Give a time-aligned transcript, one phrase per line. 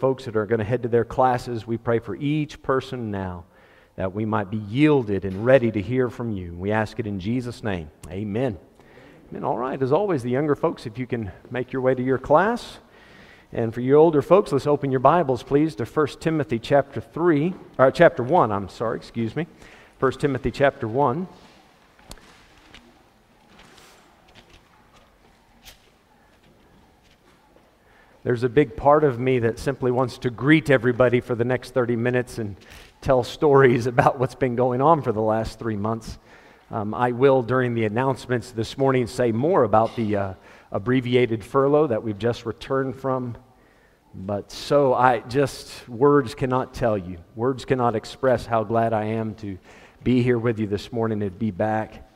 [0.00, 1.66] folks that are going to head to their classes.
[1.66, 3.44] We pray for each person now
[3.96, 6.54] that we might be yielded and ready to hear from you.
[6.54, 7.90] We ask it in Jesus' name.
[8.08, 8.58] Amen.
[9.30, 9.44] Amen.
[9.44, 12.18] All right, as always, the younger folks, if you can make your way to your
[12.18, 12.78] class.
[13.52, 17.52] And for you older folks, let's open your Bibles, please, to 1 Timothy chapter 3,
[17.78, 19.46] or chapter 1, I'm sorry, excuse me.
[19.98, 21.28] 1 Timothy chapter 1.
[28.22, 31.72] There's a big part of me that simply wants to greet everybody for the next
[31.72, 32.54] 30 minutes and
[33.00, 36.18] tell stories about what's been going on for the last three months.
[36.70, 40.34] Um, I will, during the announcements this morning, say more about the uh,
[40.70, 43.38] abbreviated furlough that we've just returned from.
[44.14, 49.34] But so I just, words cannot tell you, words cannot express how glad I am
[49.36, 49.56] to
[50.04, 52.06] be here with you this morning and be back.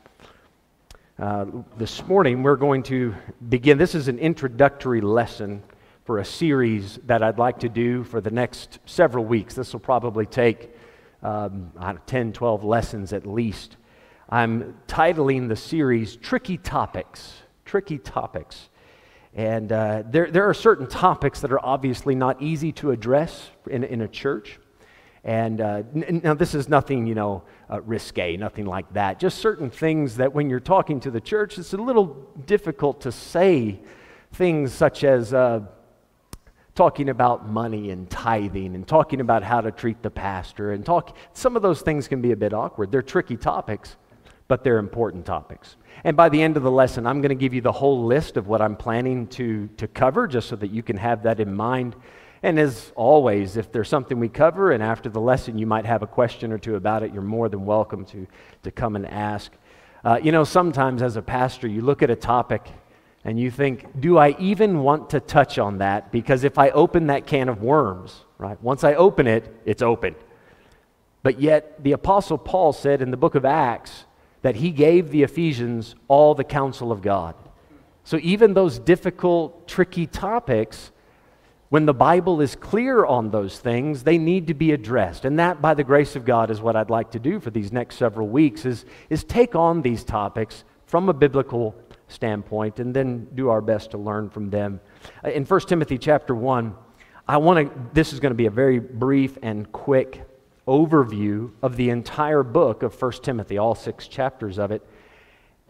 [1.17, 1.45] Uh,
[1.77, 3.15] this morning, we're going to
[3.49, 3.79] begin.
[3.79, 5.63] This is an introductory lesson
[6.05, 9.55] for a series that I'd like to do for the next several weeks.
[9.55, 10.69] This will probably take
[11.23, 11.71] um,
[12.05, 13.77] 10, 12 lessons at least.
[14.29, 17.33] I'm titling the series Tricky Topics.
[17.65, 18.69] Tricky Topics.
[19.33, 23.83] And uh, there, there are certain topics that are obviously not easy to address in,
[23.83, 24.59] in a church.
[25.23, 29.19] And uh, n- now, this is nothing, you know, uh, risque, nothing like that.
[29.19, 33.11] Just certain things that when you're talking to the church, it's a little difficult to
[33.11, 33.79] say
[34.33, 35.61] things such as, uh,
[36.75, 41.15] talking about money and tithing and talking about how to treat the pastor and talk
[41.33, 42.91] some of those things can be a bit awkward.
[42.91, 43.95] They're tricky topics
[44.47, 45.75] but they're important topics.
[46.03, 48.37] And by the end of the lesson i'm going to give you the whole list
[48.37, 51.53] of what i'm planning to, to cover just so that you can have that in
[51.53, 51.95] mind.
[52.43, 56.03] And as always if there's something we cover and after the lesson you might have
[56.03, 58.27] a question or two about it you're more than welcome to,
[58.63, 59.51] to come and ask.
[60.03, 62.67] Uh, you know sometimes as a pastor you look at a topic
[63.25, 66.11] and you think, do I even want to touch on that?
[66.11, 70.15] Because if I open that can of worms, right, once I open it, it's open.
[71.23, 74.05] But yet, the Apostle Paul said in the book of Acts
[74.43, 77.33] that he gave the Ephesians all the counsel of God.
[78.03, 80.91] So even those difficult, tricky topics,
[81.69, 85.25] when the Bible is clear on those things, they need to be addressed.
[85.25, 87.71] And that, by the grace of God, is what I'd like to do for these
[87.71, 91.75] next several weeks, is, is take on these topics from a biblical
[92.07, 94.79] standpoint and then do our best to learn from them.
[95.23, 96.75] Uh, in 1 Timothy chapter 1,
[97.27, 100.23] I want to this is going to be a very brief and quick
[100.67, 104.85] overview of the entire book of 1 Timothy, all 6 chapters of it.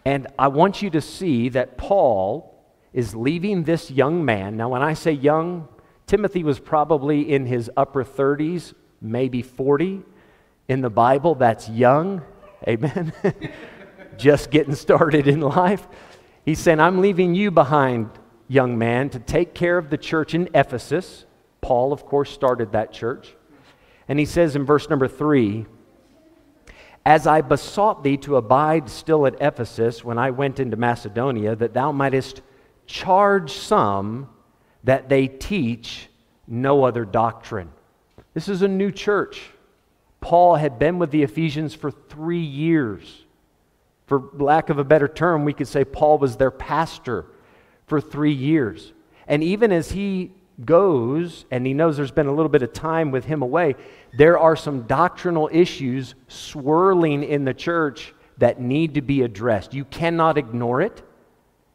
[0.06, 2.52] And I want you to see that Paul
[2.94, 4.56] is leaving this young man.
[4.56, 5.68] Now when I say young,
[6.08, 10.04] Timothy was probably in his upper 30s, maybe 40.
[10.68, 12.22] In the Bible, that's young.
[12.68, 13.12] Amen.
[14.18, 15.88] Just getting started in life.
[16.46, 18.10] He's saying, I'm leaving you behind,
[18.48, 21.26] young man, to take care of the church in Ephesus.
[21.60, 23.36] Paul, of course, started that church.
[24.08, 25.66] And he says in verse number three,
[27.04, 31.74] As I besought thee to abide still at Ephesus when I went into Macedonia, that
[31.74, 32.44] thou mightest
[32.86, 34.30] charge some
[34.84, 36.10] that they teach
[36.48, 37.72] no other doctrine.
[38.36, 39.50] This is a new church.
[40.22, 43.25] Paul had been with the Ephesians for three years.
[44.06, 47.26] For lack of a better term, we could say Paul was their pastor
[47.88, 48.94] for three years.
[49.28, 50.32] And even as he
[50.64, 53.76] goes and he knows there's been a little bit of time with him away,
[54.18, 59.74] there are some doctrinal issues swirling in the church that need to be addressed.
[59.74, 61.02] You cannot ignore it.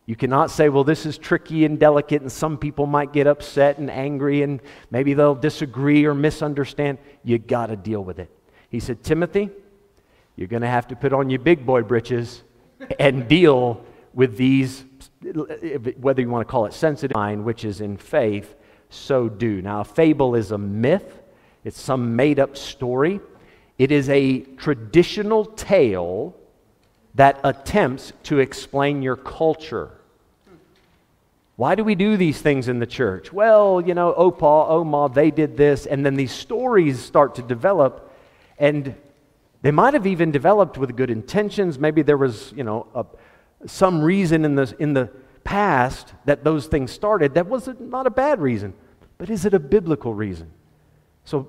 [0.06, 3.78] You cannot say, well, this is tricky and delicate, and some people might get upset
[3.78, 6.98] and angry, and maybe they'll disagree or misunderstand.
[7.22, 8.28] You got to deal with it.
[8.70, 9.50] He said, Timothy,
[10.36, 12.42] you're going to have to put on your big boy britches
[12.98, 14.84] and deal with these,
[16.00, 18.54] whether you want to call it sensitive mind, which is in faith,
[18.88, 19.62] so do.
[19.62, 21.20] Now, a fable is a myth,
[21.64, 23.20] it's some made up story.
[23.78, 26.34] It is a traditional tale
[27.14, 29.90] that attempts to explain your culture.
[31.56, 33.32] Why do we do these things in the church?
[33.32, 38.10] Well, you know, Opa, Oma, they did this, and then these stories start to develop,
[38.58, 38.94] and
[39.62, 41.78] they might have even developed with good intentions.
[41.78, 43.04] Maybe there was, you know, a,
[43.66, 45.10] some reason in the, in the
[45.44, 48.72] past that those things started that was not a bad reason.
[49.18, 50.50] But is it a biblical reason?
[51.24, 51.48] So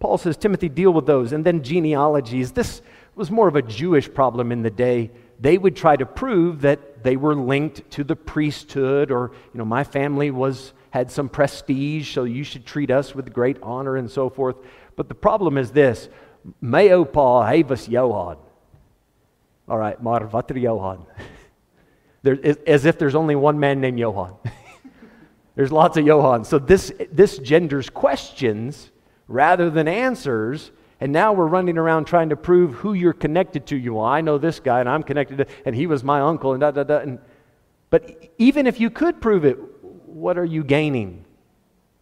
[0.00, 1.32] Paul says, Timothy, deal with those.
[1.32, 2.52] And then genealogies.
[2.52, 2.82] This
[3.14, 5.12] was more of a Jewish problem in the day.
[5.38, 9.64] They would try to prove that they were linked to the priesthood or, you know,
[9.64, 14.08] my family was had some prestige, so you should treat us with great honor and
[14.08, 14.56] so forth.
[14.94, 16.08] But the problem is this
[16.60, 18.36] Meo pa havas Johan.
[19.68, 21.06] All right, maar wat er Johan?
[22.22, 24.34] There, as if there's only one man named Johan.
[25.56, 26.46] There's lots of Johans.
[26.46, 28.90] So this, this genders questions
[29.28, 30.72] rather than answers.
[31.00, 33.76] And now we're running around trying to prove who you're connected to.
[33.76, 36.52] You, well, I know this guy and I'm connected to, and he was my uncle,
[36.52, 36.98] and da da da.
[36.98, 37.18] And,
[37.90, 41.23] but even if you could prove it, what are you gaining?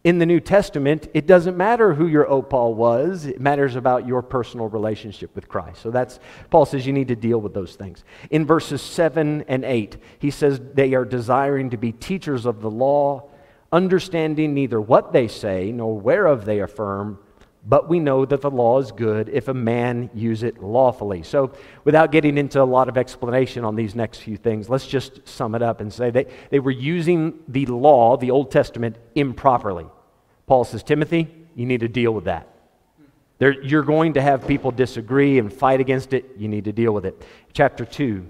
[0.03, 4.21] In the New Testament, it doesn't matter who your opal was, it matters about your
[4.21, 5.81] personal relationship with Christ.
[5.81, 6.19] So that's,
[6.49, 8.03] Paul says you need to deal with those things.
[8.29, 12.69] In verses 7 and 8, he says they are desiring to be teachers of the
[12.69, 13.29] law
[13.71, 17.17] understanding neither what they say nor whereof they affirm,
[17.65, 21.23] but we know that the law is good if a man use it lawfully.
[21.23, 21.53] So,
[21.85, 25.55] without getting into a lot of explanation on these next few things, let's just sum
[25.55, 29.85] it up and say they, they were using the law, the Old Testament, improperly.
[30.45, 32.49] Paul says, Timothy, you need to deal with that.
[33.37, 36.25] There, you're going to have people disagree and fight against it.
[36.37, 37.25] You need to deal with it.
[37.53, 38.25] Chapter 2,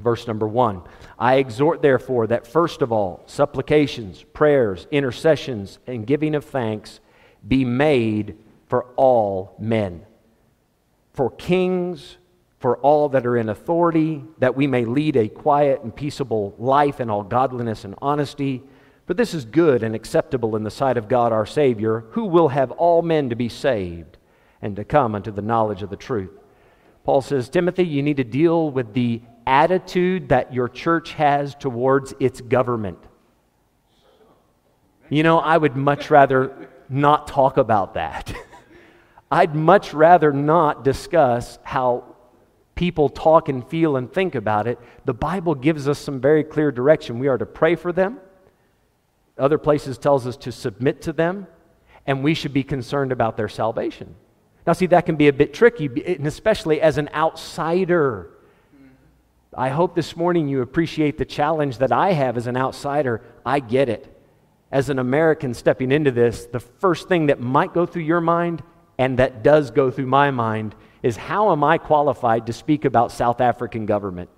[0.00, 0.82] Verse number one
[1.18, 7.00] I exhort, therefore, that first of all, supplications, prayers, intercessions, and giving of thanks
[7.46, 8.36] be made
[8.70, 10.06] for all men,
[11.12, 12.16] for kings,
[12.60, 17.00] for all that are in authority, that we may lead a quiet and peaceable life
[17.00, 18.62] in all godliness and honesty.
[19.06, 22.48] For this is good and acceptable in the sight of God our Savior, who will
[22.48, 24.18] have all men to be saved
[24.62, 26.30] and to come unto the knowledge of the truth.
[27.02, 32.14] Paul says, Timothy, you need to deal with the attitude that your church has towards
[32.20, 32.98] its government.
[35.08, 38.32] You know, I would much rather not talk about that.
[39.30, 42.04] I'd much rather not discuss how
[42.74, 44.78] people talk and feel and think about it.
[45.04, 47.18] The Bible gives us some very clear direction.
[47.18, 48.18] We are to pray for them.
[49.38, 51.46] Other places tells us to submit to them,
[52.06, 54.14] and we should be concerned about their salvation.
[54.66, 58.30] Now, see, that can be a bit tricky, and especially as an outsider.
[59.56, 63.22] I hope this morning you appreciate the challenge that I have as an outsider.
[63.44, 64.16] I get it.
[64.72, 68.62] As an American stepping into this, the first thing that might go through your mind
[69.00, 73.10] and that does go through my mind is how am I qualified to speak about
[73.10, 74.28] South African government?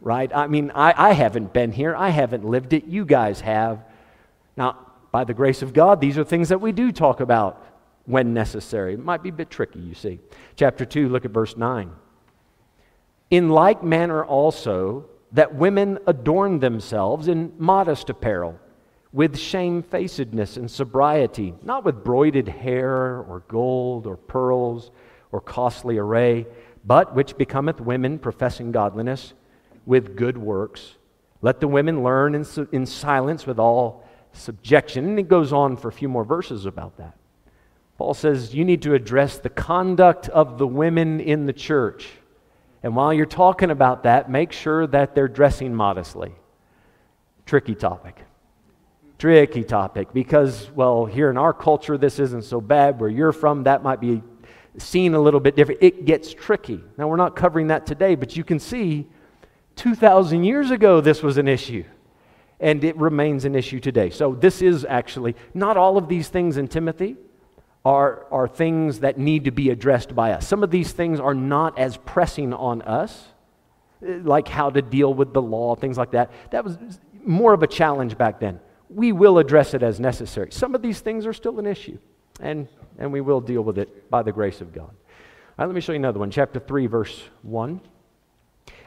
[0.00, 0.30] Right?
[0.32, 3.84] I mean, I, I haven't been here, I haven't lived it, you guys have.
[4.56, 4.78] Now,
[5.10, 7.66] by the grace of God, these are things that we do talk about
[8.04, 8.94] when necessary.
[8.94, 10.20] It might be a bit tricky, you see.
[10.54, 11.90] Chapter 2, look at verse 9.
[13.32, 18.56] In like manner also, that women adorn themselves in modest apparel,
[19.12, 24.90] with shamefacedness and sobriety, not with broided hair or gold or pearls
[25.32, 26.46] or costly array,
[26.84, 29.34] but which becometh women professing godliness
[29.84, 30.96] with good works.
[31.42, 35.04] Let the women learn in, in silence with all subjection.
[35.06, 37.16] And it goes on for a few more verses about that.
[37.98, 42.08] Paul says you need to address the conduct of the women in the church
[42.82, 46.32] and while you're talking about that, make sure that they're dressing modestly.
[47.44, 48.16] Tricky topic.
[49.20, 52.98] Tricky topic because, well, here in our culture, this isn't so bad.
[52.98, 54.22] Where you're from, that might be
[54.78, 55.82] seen a little bit different.
[55.82, 56.80] It gets tricky.
[56.96, 59.06] Now, we're not covering that today, but you can see
[59.76, 61.84] 2,000 years ago this was an issue.
[62.60, 64.08] And it remains an issue today.
[64.08, 67.18] So, this is actually not all of these things in Timothy
[67.84, 70.46] are, are things that need to be addressed by us.
[70.46, 73.26] Some of these things are not as pressing on us,
[74.00, 76.30] like how to deal with the law, things like that.
[76.52, 76.78] That was
[77.22, 78.60] more of a challenge back then.
[78.90, 80.50] We will address it as necessary.
[80.50, 81.98] Some of these things are still an issue,
[82.40, 84.90] and, and we will deal with it by the grace of God.
[84.90, 84.94] All
[85.58, 86.30] right, let me show you another one.
[86.30, 87.80] Chapter 3, verse 1.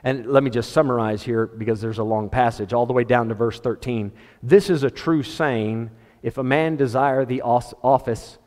[0.04, 3.30] And let me just summarize here because there's a long passage, all the way down
[3.30, 4.12] to verse 13.
[4.42, 5.90] This is a true saying
[6.22, 8.38] if a man desire the office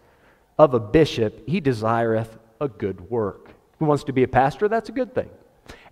[0.59, 3.51] of a bishop, he desireth a good work.
[3.79, 4.69] Who wants to be a pastor?
[4.69, 5.31] That's a good thing.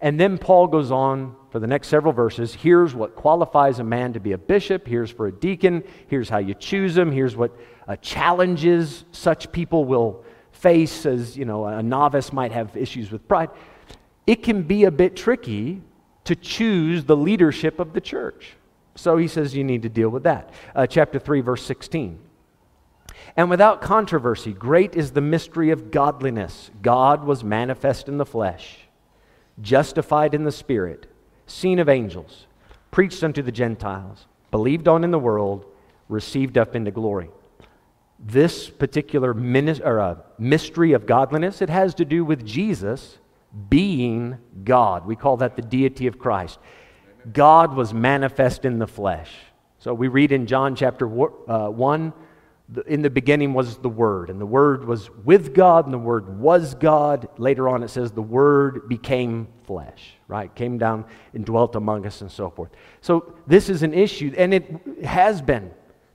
[0.05, 2.53] And then Paul goes on for the next several verses.
[2.53, 4.87] Here's what qualifies a man to be a bishop.
[4.87, 5.83] Here's for a deacon.
[6.09, 7.11] Here's how you choose them.
[7.11, 7.59] Here's what
[7.89, 13.27] uh, challenges such people will face, as you know, a novice might have issues with
[13.27, 13.49] pride.
[14.27, 15.81] It can be a bit tricky
[16.25, 18.57] to choose the leadership of the church.
[18.97, 20.53] So he says you need to deal with that.
[20.75, 22.19] Uh, chapter 3, verse 16.
[23.39, 26.71] And without controversy, great is the mystery of godliness.
[26.83, 28.84] God was manifest in the flesh,
[29.61, 31.07] justified in the spirit,
[31.47, 32.47] seen of angels,
[32.91, 35.65] preached unto the Gentiles, believed on in the world,
[36.09, 37.31] received up into glory.
[38.19, 43.19] This particular uh, mystery of godliness, it has to do with Jesus
[43.69, 45.07] being God.
[45.07, 46.59] We call that the deity of Christ.
[47.33, 49.31] God was manifest in the flesh.
[49.79, 52.13] So we read in John chapter uh, 1
[52.87, 56.39] in the beginning was the Word, and the Word was with God, and the Word
[56.39, 57.29] was God.
[57.37, 60.55] Later on, it says the Word became flesh, right?
[60.55, 61.05] Came down
[61.35, 62.71] and dwelt among us, and so forth.
[63.01, 65.71] So, this is an issue, and it has been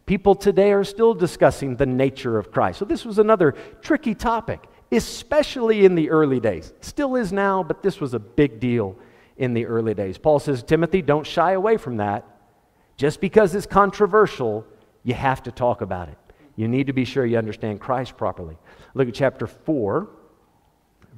[0.10, 2.80] People today are still discussing the nature of Christ.
[2.80, 3.54] So, this was another
[3.84, 6.74] tricky topic, especially in the early days.
[6.82, 8.96] Still is now, but this was a big deal
[9.38, 10.18] in the early days.
[10.18, 12.26] Paul says, Timothy, don't shy away from that.
[12.98, 14.66] Just because it's controversial,
[15.04, 16.18] you have to talk about it.
[16.60, 18.58] You need to be sure you understand Christ properly.
[18.94, 20.10] Look at chapter 4,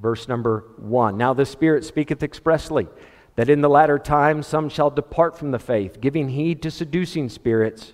[0.00, 1.16] verse number 1.
[1.18, 2.86] Now the Spirit speaketh expressly
[3.34, 7.28] that in the latter times some shall depart from the faith, giving heed to seducing
[7.28, 7.92] spirits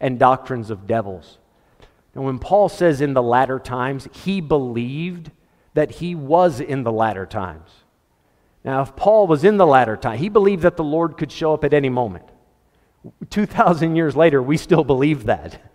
[0.00, 1.38] and doctrines of devils.
[2.14, 5.30] Now, when Paul says in the latter times, he believed
[5.72, 7.70] that he was in the latter times.
[8.66, 11.54] Now, if Paul was in the latter time, he believed that the Lord could show
[11.54, 12.26] up at any moment.
[13.30, 15.71] 2,000 years later, we still believe that.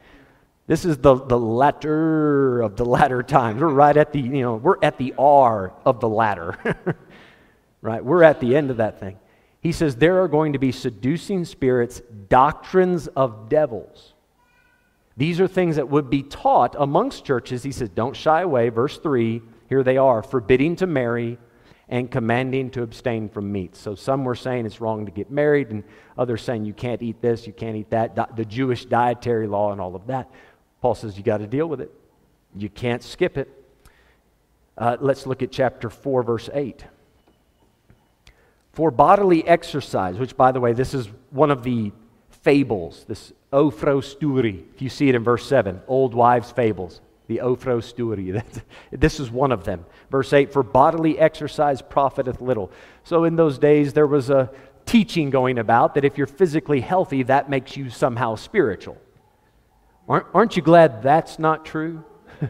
[0.67, 3.61] This is the, the latter of the latter times.
[3.61, 6.57] We're right at the, you know, we're at the R of the latter.
[7.81, 8.03] right?
[8.03, 9.17] We're at the end of that thing.
[9.61, 14.13] He says there are going to be seducing spirits, doctrines of devils.
[15.15, 17.63] These are things that would be taught amongst churches.
[17.63, 18.69] He says, don't shy away.
[18.69, 21.39] Verse 3, here they are, forbidding to marry
[21.89, 23.75] and commanding to abstain from meat.
[23.75, 25.83] So some were saying it's wrong to get married, and
[26.17, 29.79] others saying you can't eat this, you can't eat that, the Jewish dietary law and
[29.79, 30.29] all of that.
[30.81, 31.91] Paul says you got to deal with it.
[32.55, 33.49] You can't skip it.
[34.77, 36.85] Uh, let's look at chapter 4, verse 8.
[38.73, 41.91] For bodily exercise, which, by the way, this is one of the
[42.29, 48.43] fables, this ophrosturi, if you see it in verse 7, old wives' fables, the ophrosturi.
[48.91, 49.85] this is one of them.
[50.11, 52.71] Verse 8 For bodily exercise profiteth little.
[53.03, 54.51] So in those days, there was a
[54.85, 58.97] teaching going about that if you're physically healthy, that makes you somehow spiritual.
[60.07, 62.03] Aren't, aren't you glad that's not true?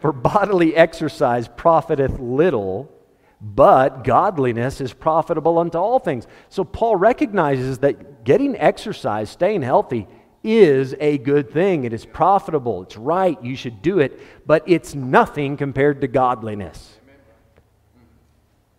[0.00, 2.92] For bodily exercise profiteth little,
[3.40, 6.26] but godliness is profitable unto all things.
[6.48, 10.06] So Paul recognizes that getting exercise, staying healthy,
[10.42, 11.84] is a good thing.
[11.84, 12.82] It is profitable.
[12.82, 13.42] It's right.
[13.42, 14.20] You should do it.
[14.46, 16.98] But it's nothing compared to godliness.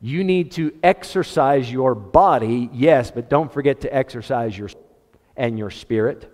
[0.01, 4.69] You need to exercise your body, yes, but don't forget to exercise your
[5.37, 6.31] and your spirit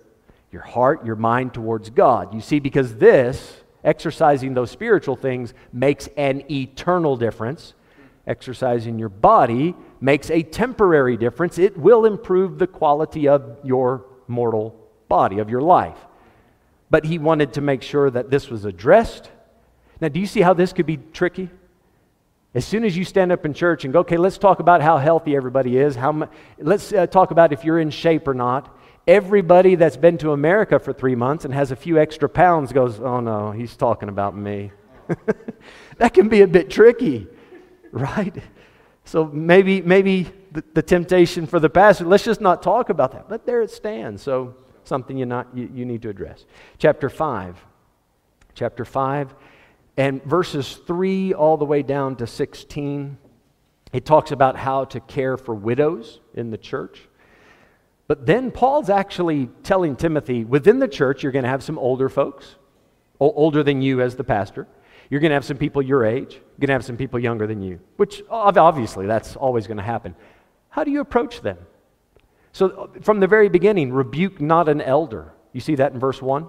[0.52, 2.34] your heart, your mind towards God.
[2.34, 7.74] You see, because this, exercising those spiritual things, makes an eternal difference.
[8.26, 11.58] Exercising your body makes a temporary difference.
[11.58, 14.76] It will improve the quality of your mortal
[15.08, 15.98] body, of your life.
[16.90, 19.30] But he wanted to make sure that this was addressed.
[20.00, 21.50] Now, do you see how this could be tricky?
[22.54, 24.98] As soon as you stand up in church and go, okay, let's talk about how
[24.98, 28.77] healthy everybody is, how, let's uh, talk about if you're in shape or not.
[29.08, 33.00] Everybody that's been to America for three months and has a few extra pounds goes,
[33.00, 34.72] oh no, he's talking about me.
[35.98, 37.28] that can be a bit tricky,
[37.92, 38.36] right?
[39.06, 43.30] So maybe, maybe the, the, temptation for the pastor, let's just not talk about that.
[43.30, 44.22] But there it stands.
[44.22, 46.46] So something you, not, you, you need to address.
[46.78, 47.56] Chapter 5.
[48.54, 49.34] Chapter 5
[49.98, 53.18] and verses 3 all the way down to 16.
[53.94, 57.07] It talks about how to care for widows in the church.
[58.08, 62.08] But then Paul's actually telling Timothy within the church, you're going to have some older
[62.10, 62.56] folks,
[63.20, 64.68] older than you as the pastor.
[65.10, 66.34] You're going to have some people your age.
[66.34, 69.84] You're going to have some people younger than you, which obviously that's always going to
[69.84, 70.16] happen.
[70.70, 71.58] How do you approach them?
[72.52, 75.34] So, uh, from the very beginning, rebuke not an elder.
[75.54, 76.48] You see that in verse 1?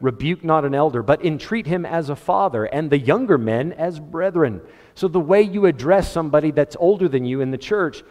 [0.00, 3.98] Rebuke not an elder, but entreat him as a father, and the younger men as
[3.98, 4.60] brethren.
[4.94, 8.02] So, the way you address somebody that's older than you in the church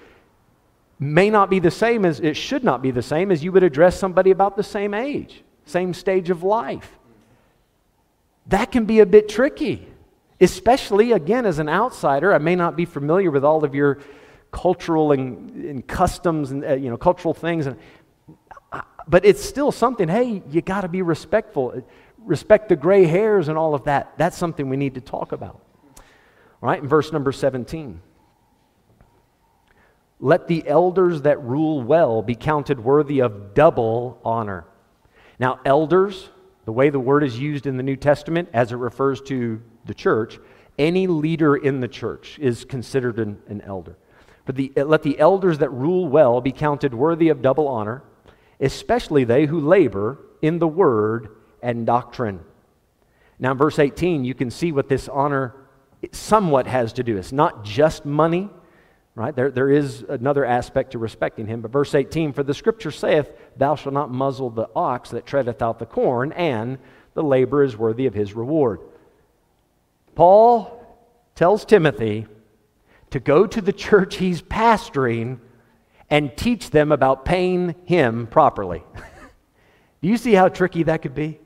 [0.99, 3.63] may not be the same as it should not be the same as you would
[3.63, 6.97] address somebody about the same age, same stage of life.
[8.47, 9.87] That can be a bit tricky,
[10.39, 12.33] especially again as an outsider.
[12.33, 13.99] I may not be familiar with all of your
[14.51, 17.77] cultural and, and customs and uh, you know cultural things, and,
[19.07, 20.07] but it's still something.
[20.07, 21.83] Hey, you got to be respectful,
[22.19, 24.13] respect the gray hairs and all of that.
[24.17, 25.59] That's something we need to talk about.
[26.61, 27.99] All right, in verse number seventeen.
[30.19, 34.65] Let the elders that rule well be counted worthy of double honor.
[35.39, 36.29] Now, elders,
[36.63, 39.93] the way the word is used in the New Testament as it refers to the
[39.93, 40.39] church,
[40.77, 43.97] any leader in the church is considered an, an elder.
[44.45, 48.03] But the, let the elders that rule well be counted worthy of double honor,
[48.59, 51.29] especially they who labor in the word
[51.61, 52.41] and doctrine.
[53.39, 55.55] Now, in verse 18, you can see what this honor
[56.11, 57.17] somewhat has to do.
[57.17, 58.49] It's not just money,
[59.15, 59.33] Right?
[59.33, 61.61] There, there is another aspect to respecting him.
[61.61, 65.61] But verse 18 For the scripture saith, Thou shalt not muzzle the ox that treadeth
[65.61, 66.77] out the corn, and
[67.13, 68.81] the labor is worthy of his reward.
[70.15, 70.85] Paul
[71.33, 72.27] tells Timothy
[73.11, 75.39] to go to the church he's pastoring
[76.09, 78.83] and teach them about paying him properly.
[80.01, 81.39] Do you see how tricky that could be?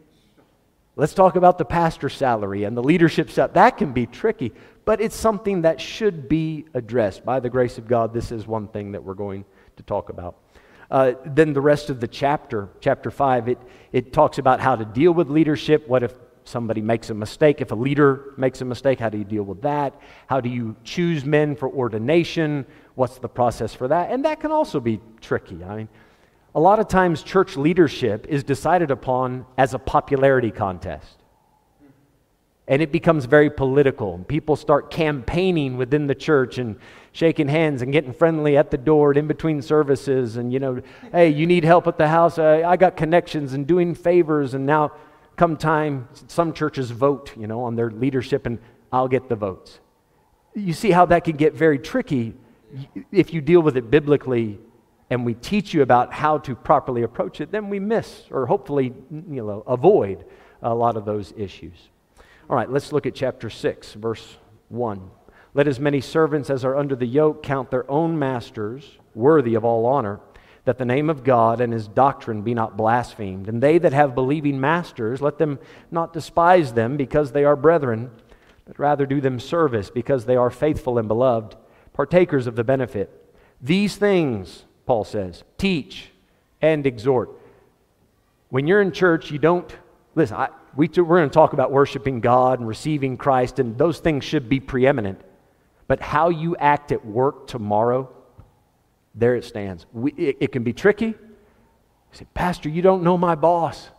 [0.99, 3.53] Let's talk about the pastor salary and the leadership salary.
[3.53, 4.51] That can be tricky,
[4.83, 7.23] but it's something that should be addressed.
[7.23, 9.45] By the grace of God, this is one thing that we're going
[9.77, 10.35] to talk about.
[10.91, 13.57] Uh, then the rest of the chapter, chapter 5, it,
[13.93, 15.87] it talks about how to deal with leadership.
[15.87, 16.13] What if
[16.43, 17.61] somebody makes a mistake?
[17.61, 20.01] If a leader makes a mistake, how do you deal with that?
[20.27, 22.65] How do you choose men for ordination?
[22.95, 24.11] What's the process for that?
[24.11, 25.63] And that can also be tricky.
[25.63, 25.89] I mean,
[26.55, 31.17] a lot of times, church leadership is decided upon as a popularity contest.
[32.67, 34.19] And it becomes very political.
[34.27, 36.75] People start campaigning within the church and
[37.11, 40.37] shaking hands and getting friendly at the door and in between services.
[40.37, 42.37] And, you know, hey, you need help at the house?
[42.37, 44.53] I, I got connections and doing favors.
[44.53, 44.91] And now,
[45.35, 48.59] come time, some churches vote, you know, on their leadership, and
[48.91, 49.79] I'll get the votes.
[50.53, 52.33] You see how that can get very tricky
[53.11, 54.59] if you deal with it biblically
[55.09, 58.93] and we teach you about how to properly approach it, then we miss or hopefully
[59.11, 60.25] you know, avoid
[60.61, 61.89] a lot of those issues.
[62.49, 64.37] All right, let's look at chapter 6, verse
[64.69, 65.09] 1.
[65.53, 69.65] Let as many servants as are under the yoke count their own masters worthy of
[69.65, 70.19] all honor,
[70.65, 73.47] that the name of God and his doctrine be not blasphemed.
[73.47, 78.11] And they that have believing masters, let them not despise them because they are brethren,
[78.65, 81.55] but rather do them service because they are faithful and beloved,
[81.93, 83.35] partakers of the benefit.
[83.61, 85.43] These things Paul says.
[85.59, 86.09] Teach
[86.63, 87.29] and exhort.
[88.49, 89.71] When you're in church, you don't,
[90.15, 93.99] listen, I, we, we're going to talk about worshiping God and receiving Christ, and those
[93.99, 95.21] things should be preeminent.
[95.87, 98.11] But how you act at work tomorrow,
[99.13, 99.85] there it stands.
[99.93, 101.05] We, it, it can be tricky.
[101.05, 101.15] You
[102.13, 103.89] say, Pastor, you don't know my boss.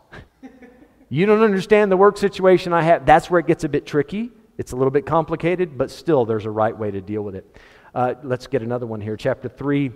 [1.09, 3.07] you don't understand the work situation I have.
[3.07, 4.33] That's where it gets a bit tricky.
[4.59, 7.59] It's a little bit complicated, but still, there's a right way to deal with it.
[7.95, 9.17] Uh, let's get another one here.
[9.17, 9.93] Chapter 3,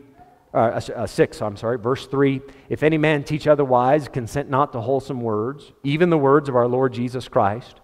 [0.54, 4.80] uh, uh, 6, I'm sorry, verse 3 If any man teach otherwise, consent not to
[4.80, 7.80] wholesome words, even the words of our Lord Jesus Christ,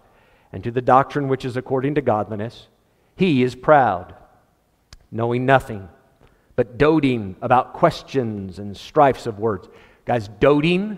[0.53, 2.67] and to the doctrine which is according to godliness.
[3.15, 4.15] He is proud,
[5.11, 5.89] knowing nothing,
[6.55, 9.67] but doting about questions and strifes of words.
[10.05, 10.97] Guys, doting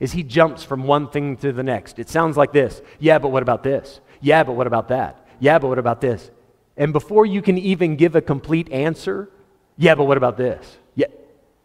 [0.00, 1.98] is he jumps from one thing to the next.
[1.98, 4.00] It sounds like this Yeah, but what about this?
[4.20, 5.26] Yeah, but what about that?
[5.38, 6.30] Yeah, but what about this?
[6.76, 9.28] And before you can even give a complete answer,
[9.76, 10.78] yeah, but what about this?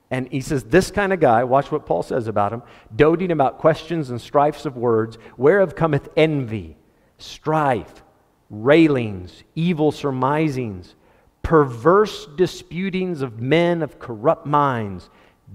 [0.09, 2.63] And he says, This kind of guy, watch what Paul says about him,
[2.95, 6.77] doting about questions and strifes of words, whereof cometh envy,
[7.17, 8.03] strife,
[8.49, 10.95] railings, evil surmisings,
[11.43, 15.09] perverse disputings of men of corrupt minds,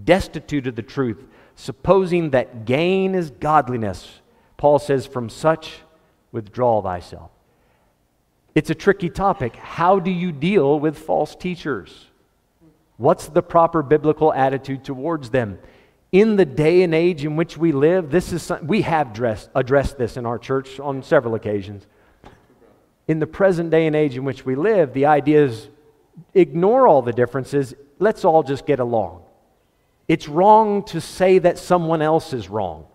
[0.05, 4.21] destitute of the truth, supposing that gain is godliness.
[4.59, 5.81] Paul says, From such
[6.31, 7.31] withdraw thyself.
[8.55, 9.57] It's a tricky topic.
[9.57, 12.09] How do you deal with false teachers?
[13.03, 15.59] What's the proper biblical attitude towards them?
[16.13, 19.99] In the day and age in which we live, this is we have dressed, addressed
[19.99, 21.85] this in our church on several occasions.
[23.09, 25.69] In the present day and age in which we live, the idea is
[26.33, 29.25] ignore all the differences, let's all just get along.
[30.07, 32.87] It's wrong to say that someone else is wrong.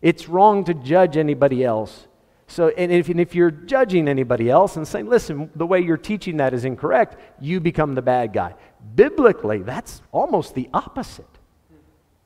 [0.00, 2.06] It's wrong to judge anybody else.
[2.46, 5.98] So, and if, and if you're judging anybody else and saying, listen, the way you're
[5.98, 8.54] teaching that is incorrect, you become the bad guy.
[8.94, 11.26] Biblically, that's almost the opposite.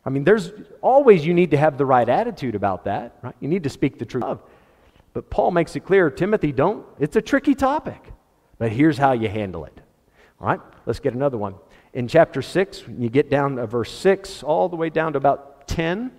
[0.05, 3.35] I mean, there's always you need to have the right attitude about that, right?
[3.41, 4.39] You need to speak the truth.
[5.15, 6.85] But Paul makes it clear, Timothy, don't.
[6.99, 8.13] It's a tricky topic,
[8.59, 9.79] but here's how you handle it.
[10.41, 11.55] All right, let's get another one.
[11.95, 15.69] In chapter 6, you get down to verse 6, all the way down to about
[15.69, 16.11] 10.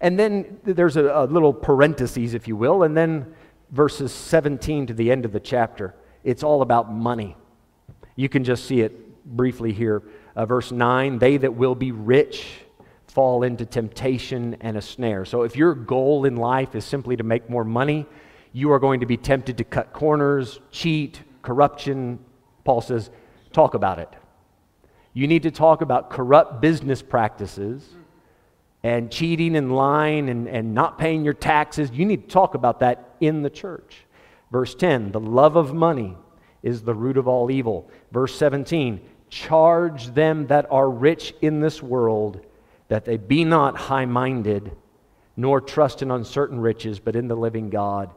[0.00, 3.34] And then there's a, a little parentheses, if you will, and then
[3.70, 5.94] verses 17 to the end of the chapter.
[6.24, 7.36] It's all about money.
[8.16, 10.02] You can just see it briefly here.
[10.34, 12.46] Uh, verse 9 They that will be rich
[13.08, 15.24] fall into temptation and a snare.
[15.24, 18.06] So if your goal in life is simply to make more money,
[18.52, 22.18] you are going to be tempted to cut corners, cheat, corruption.
[22.64, 23.10] Paul says,
[23.52, 24.10] talk about it.
[25.14, 27.88] You need to talk about corrupt business practices
[28.82, 31.90] and cheating and lying and, and not paying your taxes.
[31.90, 34.04] You need to talk about that in the church.
[34.52, 36.16] Verse 10 the love of money
[36.62, 37.90] is the root of all evil.
[38.12, 42.44] Verse 17 charge them that are rich in this world
[42.88, 44.72] that they be not high minded,
[45.36, 48.10] nor trust in uncertain riches, but in the living God.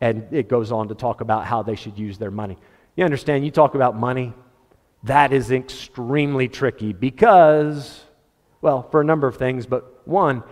[0.00, 2.58] And it goes on to talk about how they should use their money.
[2.96, 4.34] You understand, you talk about money,
[5.04, 8.02] that is extremely tricky because,
[8.60, 10.42] well, for a number of things, but one,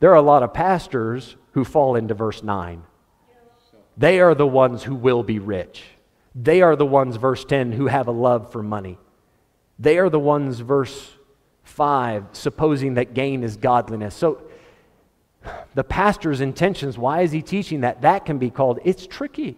[0.00, 2.82] there are a lot of pastors who fall into verse 9.
[3.96, 5.84] They are the ones who will be rich.
[6.34, 8.98] They are the ones, verse 10, who have a love for money.
[9.82, 11.10] They are the ones, verse
[11.64, 14.14] 5, supposing that gain is godliness.
[14.14, 14.42] So
[15.74, 16.96] the pastor's intentions.
[16.96, 18.02] Why is he teaching that?
[18.02, 19.56] That can be called, it's tricky.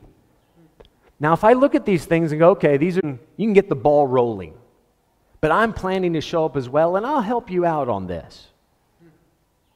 [1.21, 3.07] Now, if I look at these things and go, okay, these are,
[3.37, 4.55] you can get the ball rolling,
[5.43, 8.49] but I'm planning to show up as well, and I'll help you out on this.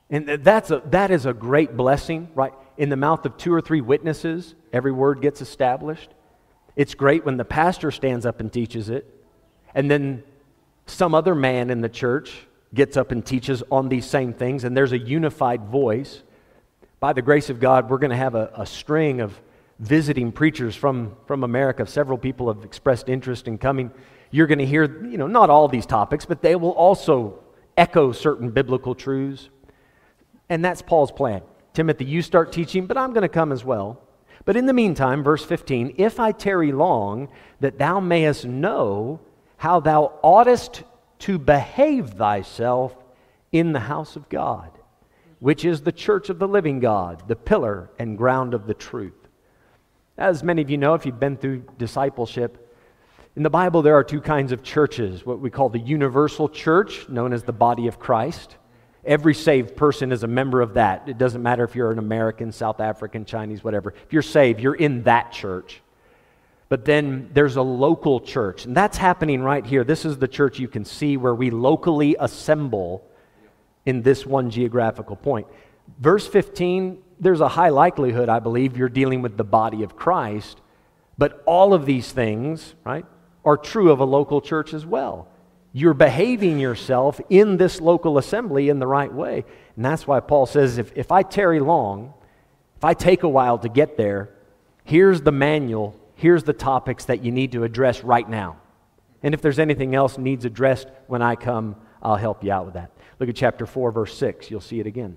[0.08, 2.54] And that's a, that is a great blessing, right?
[2.78, 6.08] In the mouth of two or three witnesses, every word gets established.
[6.74, 9.04] It's great when the pastor stands up and teaches it,
[9.74, 10.22] and then
[10.90, 12.32] some other man in the church
[12.74, 16.22] gets up and teaches on these same things, and there's a unified voice.
[17.00, 19.40] By the grace of God, we're going to have a, a string of
[19.78, 21.86] visiting preachers from, from America.
[21.86, 23.90] Several people have expressed interest in coming.
[24.30, 27.38] You're going to hear, you know, not all these topics, but they will also
[27.76, 29.48] echo certain biblical truths.
[30.48, 31.42] And that's Paul's plan.
[31.72, 34.00] Timothy, you start teaching, but I'm going to come as well.
[34.44, 37.28] But in the meantime, verse 15, if I tarry long,
[37.60, 39.20] that thou mayest know
[39.58, 40.84] how thou oughtest
[41.18, 42.96] to behave thyself
[43.52, 44.70] in the house of God,
[45.40, 49.28] which is the church of the living God, the pillar and ground of the truth.
[50.16, 52.76] As many of you know, if you've been through discipleship,
[53.34, 57.08] in the Bible there are two kinds of churches what we call the universal church,
[57.08, 58.56] known as the body of Christ.
[59.04, 61.08] Every saved person is a member of that.
[61.08, 63.94] It doesn't matter if you're an American, South African, Chinese, whatever.
[64.04, 65.82] If you're saved, you're in that church.
[66.68, 69.84] But then there's a local church, and that's happening right here.
[69.84, 73.02] This is the church you can see where we locally assemble
[73.86, 75.46] in this one geographical point.
[75.98, 80.60] Verse 15, there's a high likelihood, I believe, you're dealing with the body of Christ,
[81.16, 83.06] but all of these things, right,
[83.46, 85.28] are true of a local church as well.
[85.72, 89.44] You're behaving yourself in this local assembly in the right way.
[89.76, 92.14] And that's why Paul says if, if I tarry long,
[92.76, 94.30] if I take a while to get there,
[94.84, 98.58] here's the manual here's the topics that you need to address right now.
[99.22, 102.74] And if there's anything else needs addressed when I come, I'll help you out with
[102.74, 102.90] that.
[103.18, 104.50] Look at chapter 4, verse 6.
[104.50, 105.16] You'll see it again.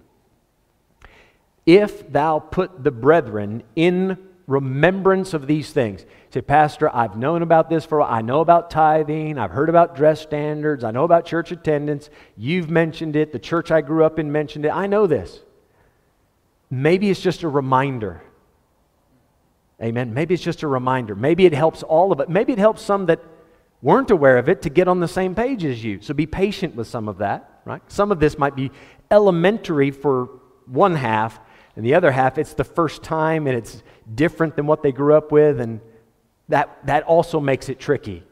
[1.66, 6.06] If thou put the brethren in remembrance of these things.
[6.30, 10.22] Say, Pastor, I've known about this for I know about tithing, I've heard about dress
[10.22, 12.10] standards, I know about church attendance.
[12.36, 14.70] You've mentioned it, the church I grew up in mentioned it.
[14.70, 15.40] I know this.
[16.70, 18.22] Maybe it's just a reminder
[19.82, 20.14] Amen.
[20.14, 21.16] Maybe it's just a reminder.
[21.16, 22.30] Maybe it helps all of it.
[22.30, 23.20] Maybe it helps some that
[23.82, 26.00] weren't aware of it to get on the same page as you.
[26.02, 27.82] So be patient with some of that, right?
[27.92, 28.72] Some of this might be
[29.10, 30.30] elementary for
[30.68, 31.40] one half,
[31.76, 33.82] and the other half, it's the first time and it's
[34.14, 35.82] different than what they grew up with, and
[36.50, 38.24] that, that also makes it tricky.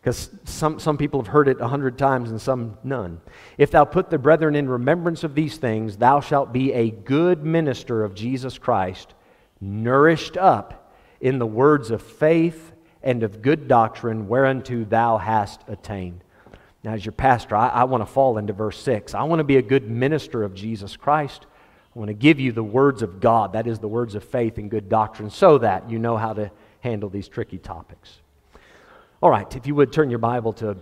[0.00, 3.20] Because some, some people have heard it a hundred times and some none.
[3.58, 7.44] If thou put the brethren in remembrance of these things, thou shalt be a good
[7.44, 9.14] minister of Jesus Christ
[9.60, 16.22] nourished up in the words of faith and of good doctrine whereunto thou hast attained.
[16.84, 19.14] Now, as your pastor, I, I want to fall into verse 6.
[19.14, 21.46] I want to be a good minister of Jesus Christ.
[21.94, 24.58] I want to give you the words of God, that is, the words of faith
[24.58, 28.18] and good doctrine, so that you know how to handle these tricky topics.
[29.20, 30.76] All right, if you would turn your Bible to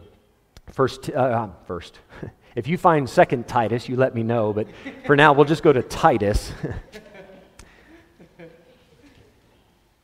[0.70, 1.98] first, uh, first.
[2.54, 4.68] if you find second Titus, you let me know, but
[5.06, 6.52] for now, we'll just go to Titus.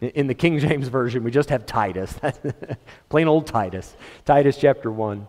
[0.03, 2.19] In the King James Version, we just have Titus.
[3.09, 3.95] Plain old Titus.
[4.25, 5.29] Titus chapter 1.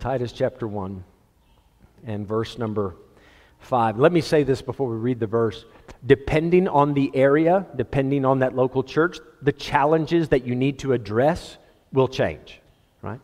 [0.00, 1.04] Titus chapter 1
[2.04, 2.96] and verse number
[3.60, 4.00] 5.
[4.00, 5.64] Let me say this before we read the verse.
[6.04, 10.92] Depending on the area, depending on that local church, the challenges that you need to
[10.92, 11.56] address
[11.92, 12.60] will change,
[13.00, 13.20] right?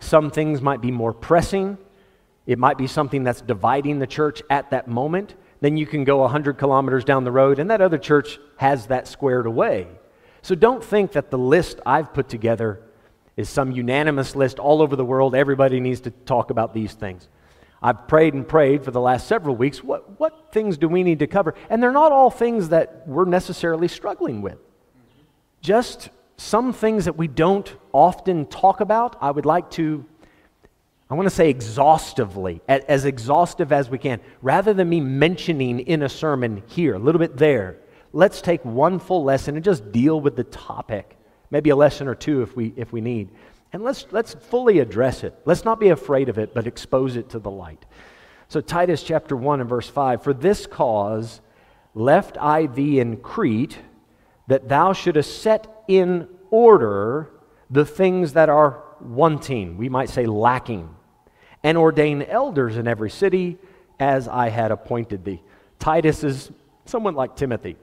[0.00, 1.78] Some things might be more pressing.
[2.44, 6.18] It might be something that's dividing the church at that moment then you can go
[6.18, 9.88] 100 kilometers down the road, and that other church has that squared away.
[10.40, 12.84] So don't think that the list I've put together
[13.36, 15.34] is some unanimous list all over the world.
[15.34, 17.28] Everybody needs to talk about these things.
[17.82, 19.82] I've prayed and prayed for the last several weeks.
[19.82, 21.56] What, what things do we need to cover?
[21.68, 24.58] And they're not all things that we're necessarily struggling with.
[25.62, 30.04] Just some things that we don't often talk about, I would like to
[31.08, 34.20] I want to say exhaustively, as exhaustive as we can.
[34.42, 37.78] Rather than me mentioning in a sermon here, a little bit there,
[38.12, 41.16] let's take one full lesson and just deal with the topic.
[41.50, 43.28] Maybe a lesson or two if we, if we need.
[43.72, 45.32] And let's, let's fully address it.
[45.44, 47.86] Let's not be afraid of it, but expose it to the light.
[48.48, 51.40] So, Titus chapter 1 and verse 5 For this cause
[51.94, 53.78] left I thee in Crete,
[54.48, 57.30] that thou shouldest set in order
[57.70, 60.95] the things that are wanting, we might say lacking
[61.66, 63.58] and ordain elders in every city
[63.98, 65.42] as I had appointed thee.
[65.80, 66.52] Titus is
[66.84, 67.74] somewhat like Timothy,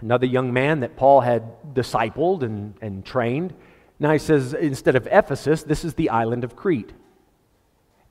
[0.00, 3.54] another young man that Paul had discipled and, and trained.
[4.00, 6.92] Now he says, instead of Ephesus, this is the island of Crete.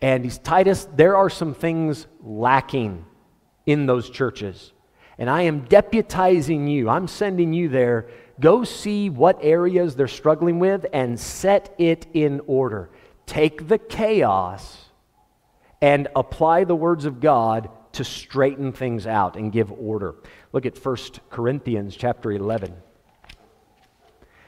[0.02, 3.04] And he's Titus, there are some things lacking
[3.66, 4.72] in those churches.
[5.18, 8.08] And I am deputizing you, I'm sending you there.
[8.40, 12.90] Go see what areas they're struggling with and set it in order.
[13.26, 14.86] Take the chaos
[15.82, 20.16] and apply the words of God to straighten things out and give order.
[20.54, 20.98] Look at 1
[21.30, 22.74] Corinthians chapter 11.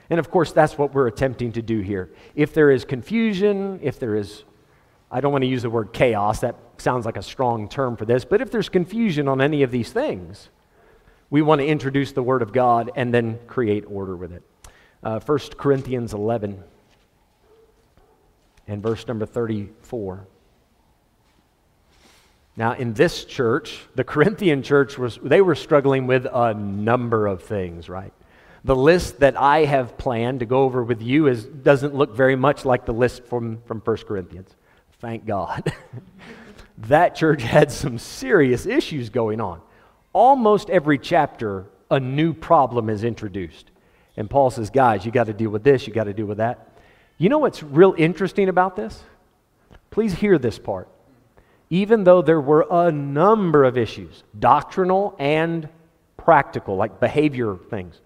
[0.09, 2.11] And of course, that's what we're attempting to do here.
[2.35, 4.43] If there is confusion, if there is,
[5.11, 8.05] I don't want to use the word chaos, that sounds like a strong term for
[8.05, 10.49] this, but if there's confusion on any of these things,
[11.33, 14.43] we want to introduce the Word of God and then create order with it.
[15.01, 16.63] Uh, 1 Corinthians 11
[18.67, 20.27] and verse number 34.
[22.55, 27.43] Now, in this church, the Corinthian church was, they were struggling with a number of
[27.43, 28.13] things, right?
[28.63, 32.35] The list that I have planned to go over with you is, doesn't look very
[32.35, 34.49] much like the list from, from 1 Corinthians.
[34.99, 35.73] Thank God.
[36.77, 39.61] that church had some serious issues going on
[40.13, 43.71] almost every chapter, a new problem is introduced.
[44.15, 46.37] And Paul says, guys, you got to deal with this, you got to deal with
[46.37, 46.69] that.
[47.17, 49.03] You know what's real interesting about this?
[49.89, 50.87] Please hear this part.
[51.73, 55.67] Even though there were a number of issues, doctrinal and
[56.17, 57.99] practical, like behavior things.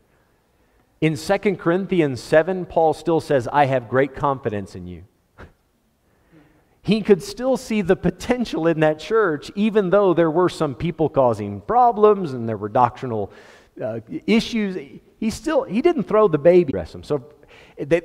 [1.01, 5.03] In 2 Corinthians 7, Paul still says, I have great confidence in you
[6.81, 11.09] he could still see the potential in that church, even though there were some people
[11.09, 13.33] causing problems and there were doctrinal
[13.83, 14.77] uh, issues.
[15.19, 16.71] He still he didn't throw the baby.
[17.01, 17.33] So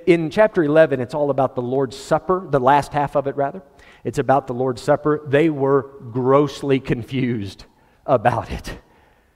[0.06, 3.62] in chapter 11, it's all about the Lord's Supper, the last half of it, rather.
[4.04, 5.22] It's about the Lord's Supper.
[5.26, 7.64] They were grossly confused
[8.04, 8.78] about it.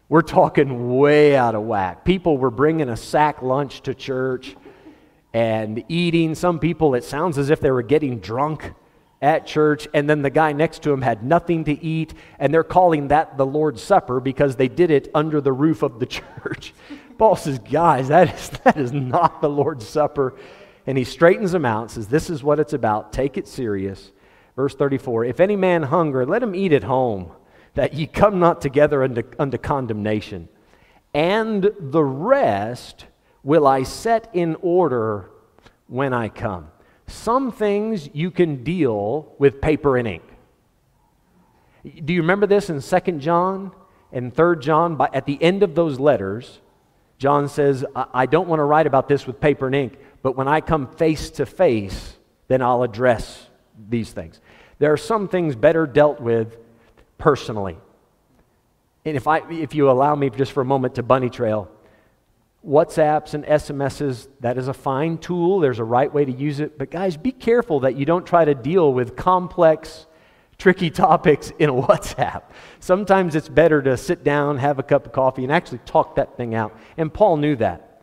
[0.09, 2.05] We're talking way out of whack.
[2.05, 4.57] People were bringing a sack lunch to church
[5.33, 6.35] and eating.
[6.35, 8.73] Some people, it sounds as if they were getting drunk
[9.23, 12.63] at church, and then the guy next to him had nothing to eat, and they're
[12.63, 16.07] calling that the Lord's Supper because they did it under the roof of the
[16.43, 16.75] church.
[17.19, 20.37] Paul says, Guys, that is, that is not the Lord's Supper.
[20.87, 23.13] And he straightens them out, says, This is what it's about.
[23.13, 24.13] Take it serious.
[24.57, 27.31] Verse 34 If any man hunger, let him eat at home,
[27.75, 30.49] that ye come not together unto, unto condemnation.
[31.15, 33.07] And the rest
[33.43, 35.31] will I set in order
[35.87, 36.69] when I come.
[37.07, 40.25] Some things you can deal with paper and ink.
[42.05, 43.71] Do you remember this in 2 John
[44.11, 44.97] and 3 John?
[44.97, 46.61] By, at the end of those letters,
[47.19, 50.37] John says, I, I don't want to write about this with paper and ink, but
[50.37, 52.17] when I come face to face,
[52.49, 53.47] then I'll address
[53.89, 54.41] these things.
[54.79, 56.57] There are some things better dealt with
[57.19, 57.79] personally.
[59.05, 61.71] And if, I, if you allow me just for a moment to bunny trail,
[62.67, 65.61] WhatsApps and SMSs, that is a fine tool.
[65.61, 66.77] There's a right way to use it.
[66.77, 70.07] But guys, be careful that you don't try to deal with complex,
[70.59, 72.43] tricky topics in a WhatsApp.
[72.81, 76.37] Sometimes it's better to sit down, have a cup of coffee, and actually talk that
[76.37, 76.77] thing out.
[76.97, 78.03] And Paul knew that.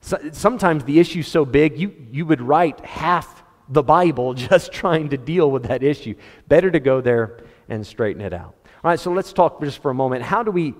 [0.00, 3.41] So, sometimes the issue's so big, you, you would write half
[3.72, 6.14] the Bible just trying to deal with that issue.
[6.48, 8.54] Better to go there and straighten it out.
[8.84, 10.22] All right, so let's talk just for a moment.
[10.22, 10.74] How do we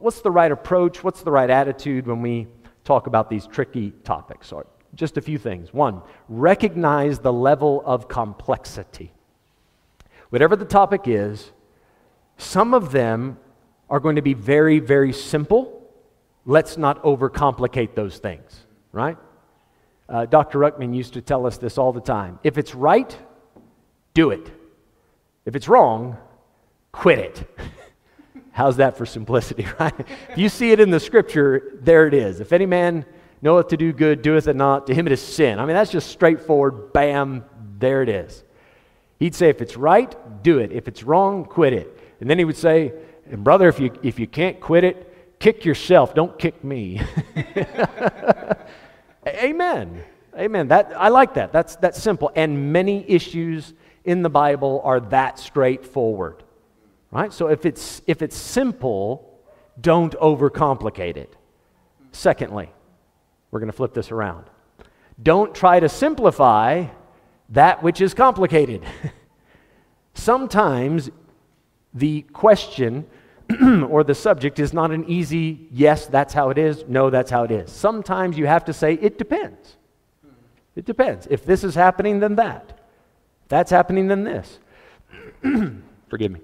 [0.00, 1.04] What's the right approach?
[1.04, 2.46] What's the right attitude when we
[2.84, 4.52] talk about these tricky topics?
[4.94, 5.72] Just a few things.
[5.72, 9.12] One, recognize the level of complexity.
[10.30, 11.52] Whatever the topic is,
[12.38, 13.38] some of them
[13.90, 15.82] are going to be very, very simple.
[16.46, 19.18] Let's not overcomplicate those things, right?
[20.12, 20.58] Uh, Dr.
[20.58, 22.38] Ruckman used to tell us this all the time.
[22.44, 23.16] If it's right,
[24.12, 24.50] do it.
[25.46, 26.18] If it's wrong,
[26.92, 27.58] quit it.
[28.52, 29.94] How's that for simplicity, right?
[29.98, 32.40] if you see it in the scripture, there it is.
[32.40, 33.06] If any man
[33.40, 35.58] knoweth to do good, doeth it not, to him it is sin.
[35.58, 37.46] I mean, that's just straightforward, bam,
[37.78, 38.44] there it is.
[39.18, 40.72] He'd say, if it's right, do it.
[40.72, 41.98] If it's wrong, quit it.
[42.20, 42.92] And then he would say,
[43.30, 47.00] and brother, if you, if you can't quit it, kick yourself, don't kick me.
[49.26, 50.02] Amen.
[50.36, 50.68] Amen.
[50.68, 51.52] That, I like that.
[51.52, 52.30] That's, that's simple.
[52.34, 56.42] And many issues in the Bible are that straightforward.
[57.10, 57.32] Right?
[57.32, 59.38] So if it's, if it's simple,
[59.80, 61.36] don't overcomplicate it.
[62.12, 62.70] Secondly,
[63.50, 64.46] we're going to flip this around.
[65.22, 66.86] Don't try to simplify
[67.50, 68.82] that which is complicated.
[70.14, 71.10] Sometimes
[71.92, 73.06] the question
[73.90, 77.44] or the subject is not an easy yes, that's how it is, no, that's how
[77.44, 77.70] it is.
[77.70, 79.76] Sometimes you have to say it depends.
[80.74, 81.26] It depends.
[81.30, 82.80] If this is happening, then that.
[83.42, 84.58] If that's happening, then this.
[86.08, 86.40] Forgive me.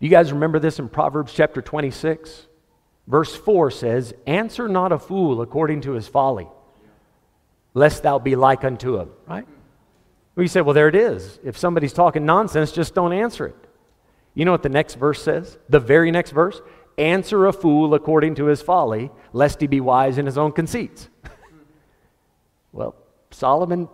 [0.00, 2.46] You guys remember this in Proverbs chapter 26?
[3.06, 6.48] Verse 4 says, Answer not a fool according to his folly,
[7.72, 9.46] lest thou be like unto him, right?
[10.34, 11.38] We say, well, there it is.
[11.44, 13.56] If somebody's talking nonsense, just don't answer it.
[14.34, 15.58] You know what the next verse says?
[15.68, 16.60] The very next verse?
[16.98, 21.08] Answer a fool according to his folly, lest he be wise in his own conceits.
[22.72, 22.94] well,
[23.30, 23.88] Solomon,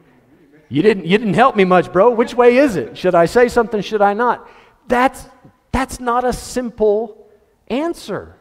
[0.68, 2.10] you didn't, you didn't help me much, bro.
[2.10, 2.96] Which way is it?
[2.96, 3.80] Should I say something?
[3.80, 4.48] Should I not?
[4.86, 5.26] That's,
[5.72, 7.28] that's not a simple
[7.68, 8.36] answer.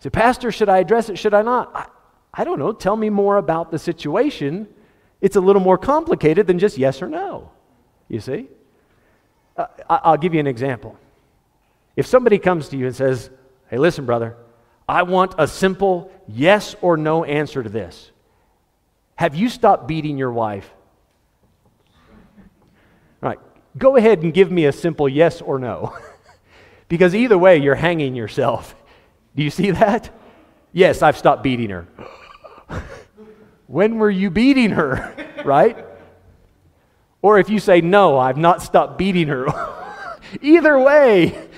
[0.00, 1.18] Say, Pastor, should I address it?
[1.18, 1.70] Should I not?
[1.74, 1.86] I,
[2.34, 2.72] I don't know.
[2.72, 4.68] Tell me more about the situation.
[5.20, 7.50] It's a little more complicated than just yes or no.
[8.08, 8.48] You see?
[9.56, 10.98] Uh, I'll give you an example.
[11.96, 13.30] If somebody comes to you and says,
[13.68, 14.36] Hey, listen, brother,
[14.88, 18.10] I want a simple yes or no answer to this.
[19.16, 20.68] Have you stopped beating your wife?
[23.22, 23.38] All right,
[23.78, 25.96] go ahead and give me a simple yes or no.
[26.88, 28.74] because either way, you're hanging yourself.
[29.36, 30.10] Do you see that?
[30.72, 31.86] Yes, I've stopped beating her.
[33.66, 35.14] when were you beating her?
[35.44, 35.86] right?
[37.22, 39.46] Or if you say, no, I've not stopped beating her.
[40.42, 41.48] either way,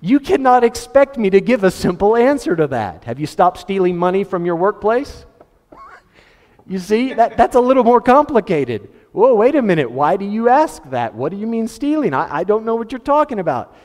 [0.00, 3.04] you cannot expect me to give a simple answer to that.
[3.04, 5.24] Have you stopped stealing money from your workplace?
[6.66, 8.90] you see, that, that's a little more complicated.
[9.12, 9.90] Whoa, wait a minute.
[9.90, 11.14] Why do you ask that?
[11.14, 12.14] What do you mean stealing?
[12.14, 13.76] I, I don't know what you're talking about.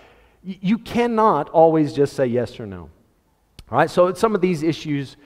[0.43, 2.89] Y- you cannot always just say yes or no.
[3.69, 5.17] All right, so some of these issues,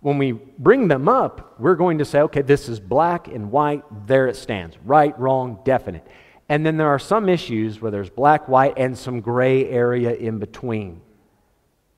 [0.00, 3.84] when we bring them up, we're going to say, okay, this is black and white,
[4.06, 4.76] there it stands.
[4.84, 6.06] Right, wrong, definite.
[6.48, 10.38] And then there are some issues where there's black, white, and some gray area in
[10.38, 11.02] between.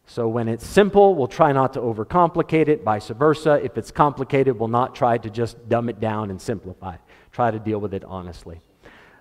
[0.07, 3.61] So when it's simple, we'll try not to overcomplicate it, vice versa.
[3.65, 7.01] If it's complicated, we'll not try to just dumb it down and simplify it.
[7.31, 8.61] Try to deal with it honestly.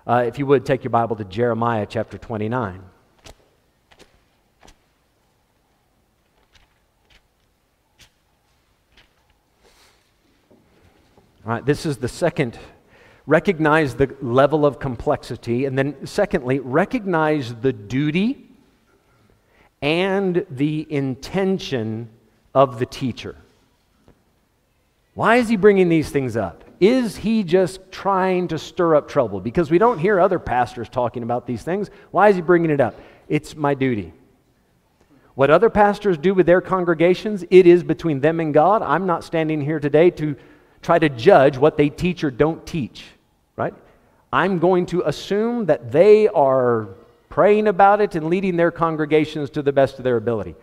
[0.06, 2.82] Uh, if you would, take your Bible to Jeremiah chapter 29.
[2.82, 2.82] All
[11.44, 12.58] right, this is the second.
[13.26, 15.64] Recognize the level of complexity.
[15.64, 18.48] And then, secondly, recognize the duty
[19.80, 22.08] and the intention
[22.54, 23.36] of the teacher.
[25.14, 26.64] Why is he bringing these things up?
[26.80, 29.40] Is he just trying to stir up trouble?
[29.40, 31.90] Because we don't hear other pastors talking about these things.
[32.10, 32.94] Why is he bringing it up?
[33.28, 34.12] It's my duty.
[35.34, 38.82] What other pastors do with their congregations, it is between them and God.
[38.82, 40.36] I'm not standing here today to
[40.82, 43.04] try to judge what they teach or don't teach,
[43.56, 43.74] right?
[44.32, 46.88] I'm going to assume that they are
[47.28, 50.54] praying about it and leading their congregations to the best of their ability.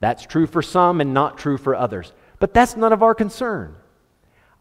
[0.00, 2.12] That's true for some and not true for others.
[2.38, 3.74] But that's none of our concern.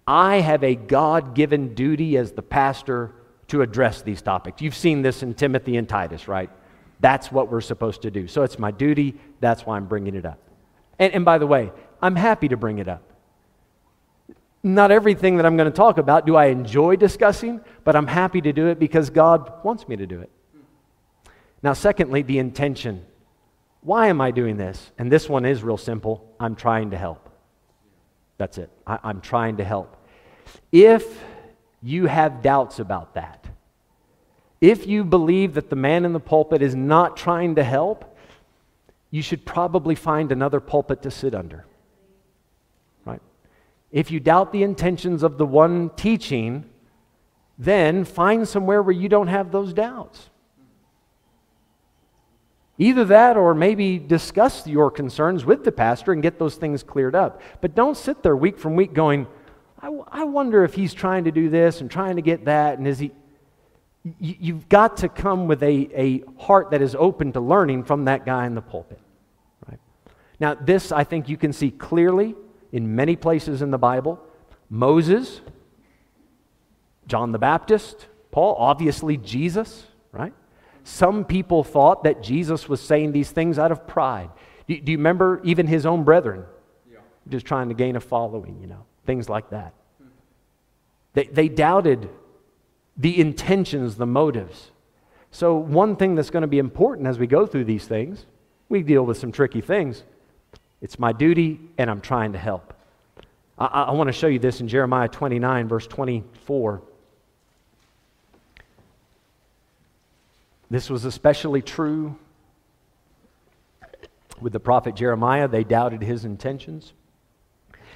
[0.08, 3.14] I have a God given duty as the pastor
[3.50, 4.62] to address these topics.
[4.62, 6.50] You've seen this in Timothy and Titus, right?
[7.00, 8.28] That's what we're supposed to do.
[8.28, 9.16] So it's my duty.
[9.40, 10.40] That's why I'm bringing it up.
[10.98, 11.72] And, and by the way,
[12.02, 13.04] I'm happy to bring it up.
[14.68, 18.42] Not everything that I'm going to talk about do I enjoy discussing, but I'm happy
[18.42, 20.30] to do it because God wants me to do it.
[21.64, 23.06] Now, secondly, the intention.
[23.82, 24.92] Why am I doing this?
[24.98, 27.30] And this one is real simple I'm trying to help.
[28.38, 28.70] That's it.
[28.86, 29.96] I, am trying to help.
[30.72, 31.24] If
[31.82, 33.46] you have doubts about that,
[34.60, 38.18] if you believe that the man in the pulpit is not trying to help,
[39.12, 41.66] you should probably find another pulpit to sit under.
[43.92, 46.66] If you doubt the intentions of the one teaching,
[47.58, 50.30] then find somewhere where you don't have those doubts.
[52.78, 57.16] Either that or maybe discuss your concerns with the pastor and get those things cleared
[57.16, 57.42] up.
[57.60, 59.26] But don't sit there week from week going,
[59.82, 62.78] I, I wonder if he's trying to do this and trying to get that.
[62.78, 63.12] And is he.
[64.20, 68.26] You've got to come with a, a heart that is open to learning from that
[68.26, 69.02] guy in the pulpit.
[69.68, 69.80] Right?
[70.40, 72.36] Now, this I think you can see clearly
[72.72, 74.20] in many places in the Bible.
[74.70, 75.42] Moses,
[77.08, 80.34] John the Baptist, Paul, obviously Jesus, right?
[80.84, 84.30] Some people thought that Jesus was saying these things out of pride.
[84.68, 86.46] Do, do you remember even his own brethren?
[86.90, 87.00] Yeah.
[87.30, 89.74] Just trying to gain a following, you know, things like that.
[91.14, 92.10] They, they doubted
[92.96, 94.72] the intentions, the motives.
[95.32, 98.26] So, one thing that's going to be important as we go through these things,
[98.70, 100.04] we deal with some tricky things.
[100.82, 102.74] It's my duty, and I'm trying to help.
[103.58, 106.82] I, I want to show you this in Jeremiah 29, verse 24.
[110.70, 112.18] This was especially true
[114.42, 115.48] with the prophet Jeremiah.
[115.48, 116.94] They doubted his intentions.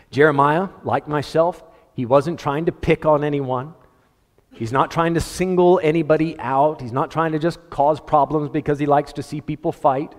[0.09, 1.63] Jeremiah, like myself,
[1.93, 3.73] he wasn't trying to pick on anyone.
[4.53, 6.81] He's not trying to single anybody out.
[6.81, 10.13] He's not trying to just cause problems because he likes to see people fight.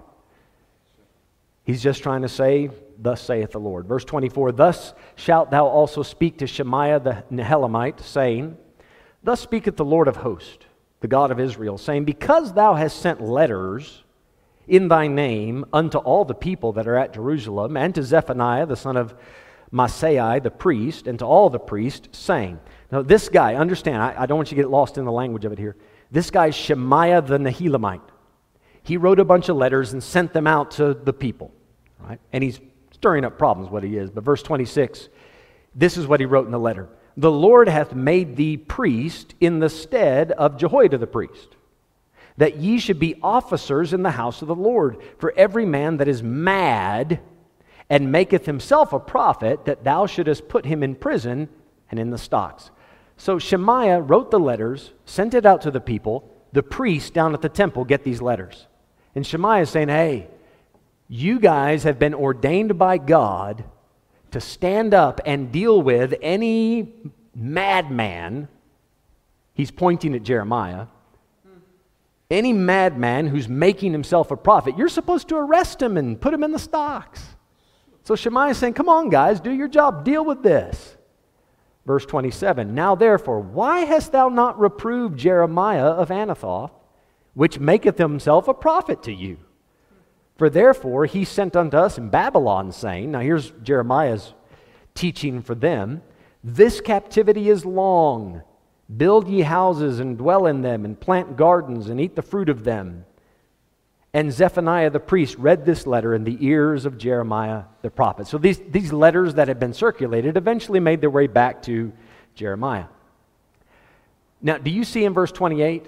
[1.64, 3.86] He's just trying to say, Thus saith the Lord.
[3.86, 8.56] Verse 24 Thus shalt thou also speak to Shemaiah the Nehelamite, saying,
[9.22, 10.66] Thus speaketh the Lord of hosts,
[11.00, 14.04] the God of Israel, saying, Because thou hast sent letters
[14.68, 18.76] in thy name unto all the people that are at Jerusalem, and to Zephaniah the
[18.76, 19.14] son of
[19.72, 22.60] Maaseiah the priest, and to all the priests, saying,
[22.90, 25.44] Now this guy, understand, I, I don't want you to get lost in the language
[25.44, 25.76] of it here.
[26.10, 28.02] This guy, is Shemaiah the Nehelamite,
[28.82, 31.52] he wrote a bunch of letters and sent them out to the people,
[32.00, 32.20] right?
[32.32, 32.60] And he's
[32.92, 34.10] stirring up problems, what he is.
[34.10, 35.08] But verse 26,
[35.74, 39.58] this is what he wrote in the letter The Lord hath made thee priest in
[39.58, 41.48] the stead of Jehoiada the priest,
[42.36, 44.98] that ye should be officers in the house of the Lord.
[45.18, 47.20] For every man that is mad
[47.88, 51.48] and maketh himself a prophet, that thou shouldest put him in prison
[51.90, 52.70] and in the stocks.
[53.16, 56.28] So Shemaiah wrote the letters, sent it out to the people.
[56.52, 58.66] The priests down at the temple get these letters.
[59.14, 60.28] And Shemaiah is saying, hey,
[61.08, 63.64] you guys have been ordained by God
[64.30, 66.92] to stand up and deal with any
[67.34, 68.48] madman.
[69.54, 70.86] He's pointing at Jeremiah.
[72.30, 76.42] Any madman who's making himself a prophet, you're supposed to arrest him and put him
[76.42, 77.22] in the stocks.
[78.04, 80.96] So Shemaiah is saying, Come on, guys, do your job, deal with this.
[81.84, 86.70] Verse 27 Now therefore, why hast thou not reproved Jeremiah of Anathoth,
[87.34, 89.38] which maketh himself a prophet to you?
[90.36, 94.34] For therefore he sent unto us in Babylon, saying, Now here's Jeremiah's
[94.94, 96.02] teaching for them
[96.42, 98.42] This captivity is long.
[98.94, 102.64] Build ye houses and dwell in them, and plant gardens and eat the fruit of
[102.64, 103.06] them.
[104.14, 108.26] And Zephaniah the priest read this letter in the ears of Jeremiah the prophet.
[108.26, 111.92] So these, these letters that had been circulated eventually made their way back to
[112.34, 112.86] Jeremiah.
[114.42, 115.86] Now, do you see in verse 28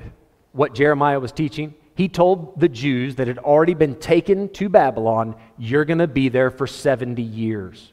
[0.55, 1.75] what Jeremiah was teaching?
[1.97, 6.29] He told the Jews that had already been taken to Babylon, you're going to be
[6.29, 7.93] there for 70 years.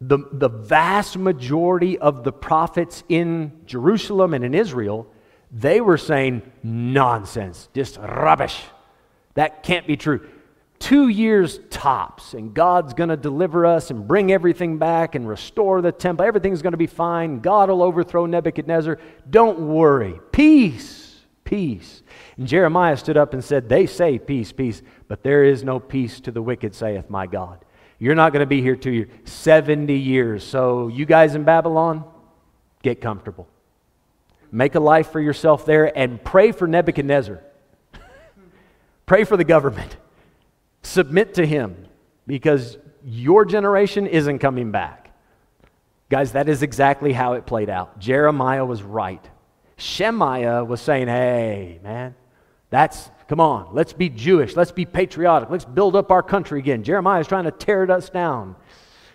[0.00, 5.06] The, the vast majority of the prophets in Jerusalem and in Israel,
[5.50, 8.60] they were saying nonsense, just rubbish.
[9.34, 10.28] That can't be true.
[10.78, 15.80] Two years tops, and God's going to deliver us and bring everything back and restore
[15.80, 16.26] the temple.
[16.26, 17.40] Everything's going to be fine.
[17.40, 18.98] God will overthrow Nebuchadnezzar.
[19.30, 20.20] Don't worry.
[20.32, 21.03] Peace,
[21.54, 22.02] peace.
[22.36, 26.18] And Jeremiah stood up and said, They say peace, peace, but there is no peace
[26.22, 27.64] to the wicked, saith my God.
[28.00, 30.42] You're not going to be here two years, 70 years.
[30.42, 32.02] So, you guys in Babylon,
[32.82, 33.46] get comfortable.
[34.50, 37.40] Make a life for yourself there and pray for Nebuchadnezzar.
[39.06, 39.96] Pray for the government.
[40.82, 41.86] Submit to him
[42.26, 45.12] because your generation isn't coming back.
[46.08, 48.00] Guys, that is exactly how it played out.
[48.00, 49.24] Jeremiah was right.
[49.76, 52.14] Shemaiah was saying, hey, man,
[52.70, 54.56] that's, come on, let's be Jewish.
[54.56, 55.50] Let's be patriotic.
[55.50, 56.82] Let's build up our country again.
[56.82, 58.56] Jeremiah is trying to tear us down.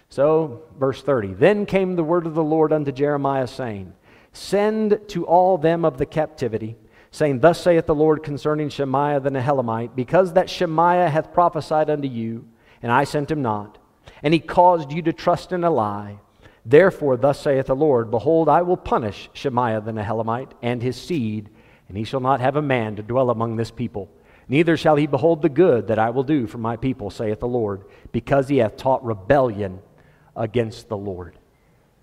[0.10, 3.94] So, verse 30 Then came the word of the Lord unto Jeremiah, saying,
[4.34, 6.76] Send to all them of the captivity
[7.12, 12.08] saying, Thus saith the Lord concerning Shemaiah the Nehelamite, because that Shemaiah hath prophesied unto
[12.08, 12.48] you,
[12.82, 13.78] and I sent him not,
[14.22, 16.20] and he caused you to trust in a lie.
[16.70, 21.50] Therefore, thus saith the Lord, Behold, I will punish Shemaiah the Nehelamite and his seed,
[21.88, 24.08] and he shall not have a man to dwell among this people.
[24.48, 27.48] Neither shall he behold the good that I will do for my people, saith the
[27.48, 29.80] Lord, because he hath taught rebellion
[30.36, 31.40] against the Lord.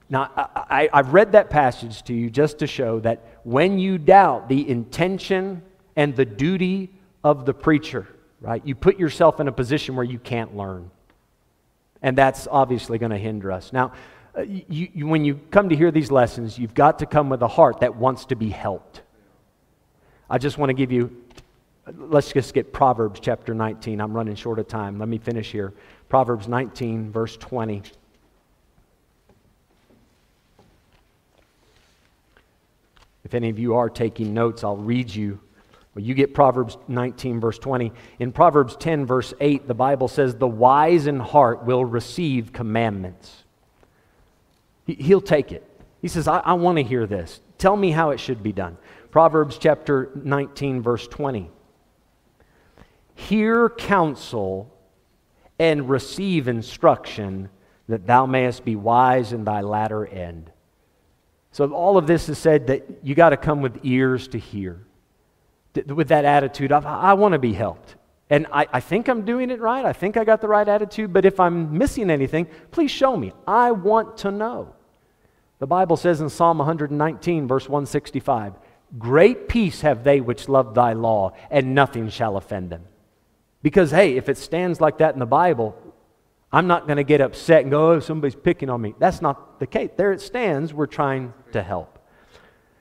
[0.09, 4.49] Now, I, have read that passage to you just to show that when you doubt
[4.49, 5.63] the intention
[5.95, 6.91] and the duty
[7.23, 8.09] of the preacher,
[8.41, 10.91] right, you put yourself in a position where you can't learn.
[12.03, 13.73] And that's obviously going to hinder us.
[13.73, 13.93] Now,
[14.37, 17.41] Uh, you, you, when you come to hear these lessons, you've got to come with
[17.43, 19.01] a heart that wants to be helped.
[20.29, 21.25] I just want to give you,
[21.97, 24.01] let's just get Proverbs chapter 19.
[24.01, 24.99] I'm running short of time.
[24.99, 25.73] Let me finish here.
[26.09, 27.83] Proverbs 19, verse 20.
[33.25, 35.41] If any of you are taking notes, I'll read you.
[35.95, 37.91] Well, you get Proverbs 19, verse 20.
[38.19, 43.45] In Proverbs 10, verse 8, the Bible says, The wise in heart will receive commandments.
[44.87, 45.69] He'll take it.
[46.01, 47.41] He says, I, I want to hear this.
[47.59, 48.77] Tell me how it should be done.
[49.11, 51.51] Proverbs chapter 19, verse 20.
[53.15, 54.73] Hear counsel
[55.59, 57.49] and receive instruction,
[57.89, 60.51] that thou mayest be wise in thy latter end.
[61.51, 64.83] So, all of this is said that you got to come with ears to hear.
[65.87, 67.97] With that attitude of, I want to be helped.
[68.29, 69.85] And I, I, think I'm doing it right.
[69.85, 71.13] I think I got the right attitude.
[71.13, 73.33] But if I'm missing anything, please show me.
[73.47, 74.76] I want to know.
[75.59, 78.55] The Bible says in Psalm 119, verse 165,
[78.99, 82.85] Great peace have they which love thy law, and nothing shall offend them.
[83.63, 85.77] Because, hey, if it stands like that in the Bible,
[86.53, 88.95] I'm not going to get upset and go, oh, somebody's picking on me.
[88.99, 89.91] That's not the case.
[89.97, 90.73] There it stands.
[90.73, 91.99] We're trying to help.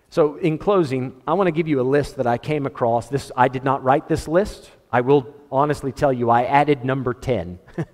[0.09, 3.09] So, in closing, I want to give you a list that I came across.
[3.09, 4.69] This, I did not write this list.
[4.91, 7.59] I will honestly tell you, I added number 10.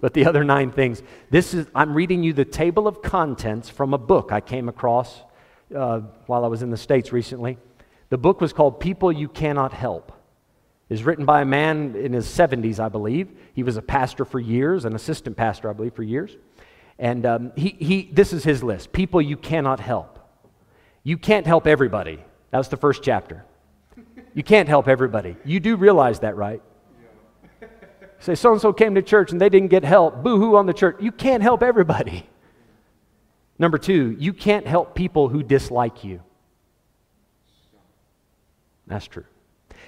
[0.00, 1.02] but the other nine things.
[1.30, 5.22] This is, I'm reading you the table of contents from a book I came across
[5.74, 7.58] uh, while I was in the States recently.
[8.10, 10.12] The book was called People You Cannot Help.
[10.88, 13.28] Was written by a man in his 70s, I believe.
[13.52, 16.36] He was a pastor for years, an assistant pastor, I believe, for years.
[16.98, 20.18] And um, he, he, this is his list people you cannot help.
[21.02, 22.24] You can't help everybody.
[22.50, 23.44] That was the first chapter.
[24.34, 25.36] You can't help everybody.
[25.44, 26.62] You do realize that, right?
[28.20, 30.22] Say, so and so came to church and they didn't get help.
[30.22, 30.96] Boo hoo on the church.
[31.00, 32.28] You can't help everybody.
[33.58, 36.20] Number two, you can't help people who dislike you.
[38.86, 39.24] That's true.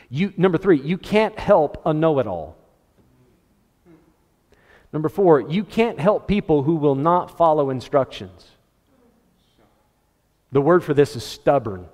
[0.09, 2.57] You, number three, you can't help a know it all.
[4.93, 8.49] Number four, you can't help people who will not follow instructions.
[10.53, 11.87] The word for this is stubborn.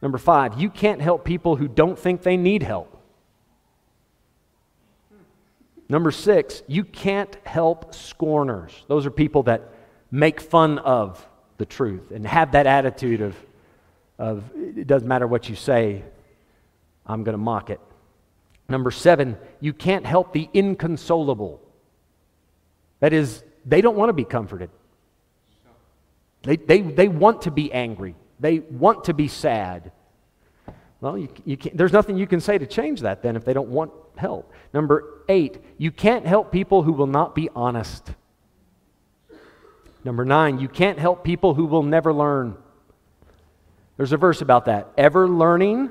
[0.00, 2.93] Number five, you can't help people who don't think they need help.
[5.88, 8.72] Number six, you can't help scorners.
[8.88, 9.70] Those are people that
[10.10, 11.26] make fun of
[11.58, 13.36] the truth and have that attitude of,
[14.18, 16.04] of it doesn't matter what you say,
[17.06, 17.80] I'm going to mock it.
[18.68, 21.60] Number seven, you can't help the inconsolable.
[23.00, 24.70] That is, they don't want to be comforted.
[26.42, 28.14] They, they, they want to be angry.
[28.40, 29.92] They want to be sad.
[31.00, 33.68] Well, you, you there's nothing you can say to change that then if they don't
[33.68, 34.52] want help.
[34.72, 38.12] Number eight, you can't help people who will not be honest.
[40.04, 42.56] Number nine, you can't help people who will never learn.
[43.96, 44.88] There's a verse about that.
[44.98, 45.90] Ever learning,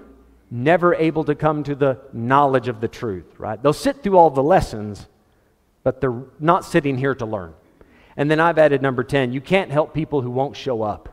[0.52, 3.62] never able to come to the knowledge of the truth, right?
[3.62, 5.08] They'll sit through all the lessons,
[5.84, 7.54] but they're not sitting here to learn.
[8.16, 11.10] And then I've added number 10 you can't help people who won't show up.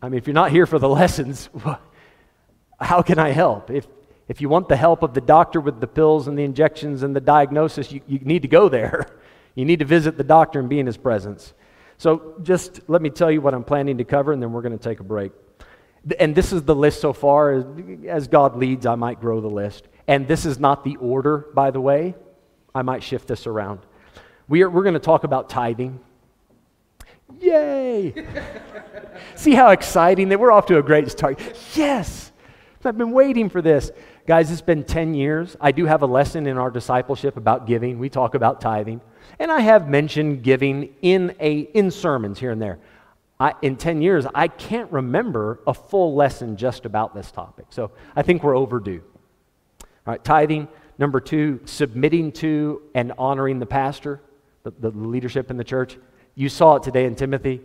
[0.00, 1.48] I mean, if you're not here for the lessons,
[2.80, 3.70] how can I help?
[3.70, 3.86] If,
[4.28, 7.14] if you want the help of the doctor with the pills and the injections and
[7.14, 9.06] the diagnosis, you, you need to go there.
[9.54, 11.52] You need to visit the doctor and be in his presence.
[11.96, 14.78] So, just let me tell you what I'm planning to cover, and then we're going
[14.78, 15.32] to take a break.
[16.20, 17.64] And this is the list so far.
[18.06, 19.88] As God leads, I might grow the list.
[20.06, 22.14] And this is not the order, by the way.
[22.72, 23.80] I might shift this around.
[24.46, 25.98] We are, we're going to talk about tithing.
[27.40, 28.14] Yay!
[29.34, 31.40] See how exciting that we're off to a great start.
[31.74, 32.32] Yes!
[32.84, 33.90] I've been waiting for this.
[34.26, 35.56] Guys, it's been 10 years.
[35.60, 37.98] I do have a lesson in our discipleship about giving.
[37.98, 39.00] We talk about tithing.
[39.38, 42.78] And I have mentioned giving in, a, in sermons here and there.
[43.40, 47.66] I, in 10 years, I can't remember a full lesson just about this topic.
[47.70, 49.02] So I think we're overdue.
[49.82, 50.68] All right, tithing.
[50.98, 54.20] Number two, submitting to and honoring the pastor,
[54.64, 55.96] the, the leadership in the church.
[56.38, 57.60] You saw it today in Timothy.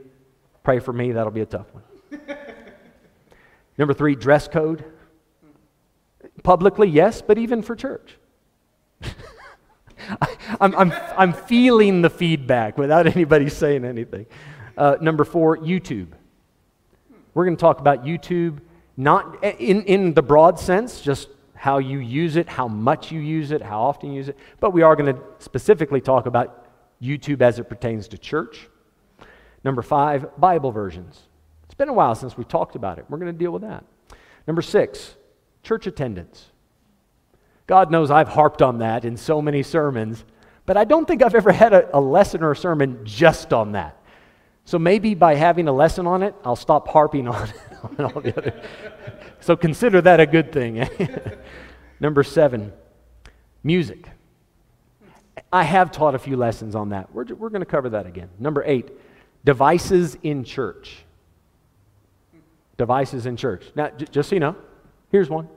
[0.63, 1.83] Pray for me, that'll be a tough one.
[3.77, 4.83] Number three, dress code.
[6.41, 8.17] Publicly, yes, but even for church.
[9.03, 10.27] I,
[10.59, 14.25] am I'm, I'm, I'm feeling the feedback without anybody saying anything.
[14.75, 16.07] Uh, number four, YouTube.
[17.35, 18.57] We're going to talk about YouTube,
[18.97, 23.51] not in, in the broad sense, just how you use it, how much you use
[23.51, 26.62] it, how often you use it, but we are going to specifically talk about
[27.03, 28.67] YouTube as it pertains to church.
[29.63, 31.21] Number five, Bible versions.
[31.65, 33.05] It's been a while since we talked about it.
[33.09, 33.83] We're going to deal with that.
[34.47, 35.15] Number six,
[35.63, 36.51] church attendance.
[37.67, 40.23] God knows I've harped on that in so many sermons,
[40.65, 43.71] but I don't think I've ever had a, a lesson or a sermon just on
[43.73, 43.97] that.
[44.65, 47.49] So maybe by having a lesson on it, I'll stop harping on,
[47.83, 48.61] on all the other.
[49.39, 50.87] so consider that a good thing.
[51.99, 52.73] Number seven,
[53.63, 54.09] music.
[55.51, 57.13] I have taught a few lessons on that.
[57.13, 58.29] We're, we're going to cover that again.
[58.39, 58.91] Number eight,
[59.43, 61.03] devices in church.
[62.77, 63.65] Devices in church.
[63.75, 64.55] Now, j- just so you know,
[65.11, 65.47] here's one.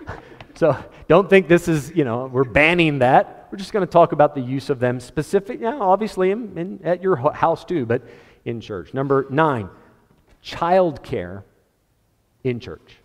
[0.54, 0.76] so
[1.08, 3.48] don't think this is, you know, we're banning that.
[3.50, 6.80] We're just going to talk about the use of them specific, yeah, obviously in, in,
[6.84, 8.02] at your house too, but
[8.44, 8.92] in church.
[8.92, 9.68] Number nine,
[10.42, 11.42] childcare
[12.42, 12.96] in church.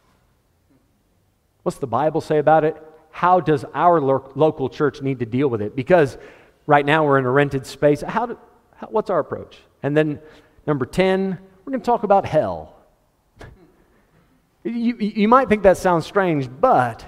[1.64, 2.82] What's the Bible say about it?
[3.12, 5.76] How does our lo- local church need to deal with it?
[5.76, 6.18] Because
[6.66, 8.02] right now we're in a rented space.
[8.02, 8.40] How do,
[8.76, 9.58] how, what's our approach?
[9.84, 10.20] And then
[10.66, 12.76] number 10, we're going to talk about hell.
[14.64, 17.04] You, you might think that sounds strange, but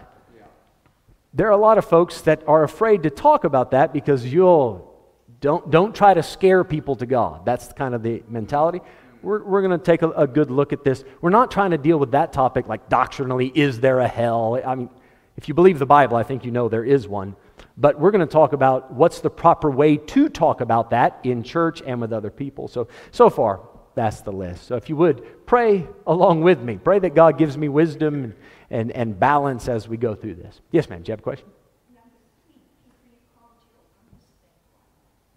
[1.35, 4.91] there are a lot of folks that are afraid to talk about that because you'll
[5.39, 7.45] don't, don't try to scare people to God.
[7.45, 8.79] That's kind of the mentality.
[9.21, 11.03] We're, we're going to take a, a, good look at this.
[11.19, 14.61] We're not trying to deal with that topic like doctrinally, is there a hell?
[14.65, 14.89] I mean,
[15.35, 17.35] if you believe the Bible, I think you know there is one.
[17.75, 21.43] But we're going to talk about what's the proper way to talk about that in
[21.43, 22.67] church and with other people.
[22.67, 23.61] So, so far,
[23.95, 24.67] that's the list.
[24.67, 26.77] So if you would, pray along with me.
[26.77, 28.33] Pray that God gives me wisdom and,
[28.69, 30.61] and, and balance as we go through this.
[30.71, 31.01] Yes, ma'am.
[31.01, 31.47] Do you have a question?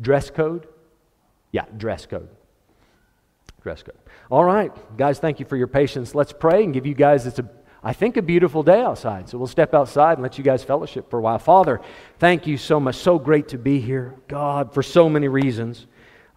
[0.00, 0.66] Dress code?
[1.52, 2.28] Yeah, dress code.
[3.62, 3.96] Dress code.
[4.30, 6.14] All right, guys, thank you for your patience.
[6.14, 7.48] Let's pray and give you guys, it's a,
[7.86, 9.28] I think, a beautiful day outside.
[9.28, 11.38] So we'll step outside and let you guys fellowship for a while.
[11.38, 11.80] Father,
[12.18, 12.96] thank you so much.
[12.96, 14.16] So great to be here.
[14.26, 15.86] God, for so many reasons.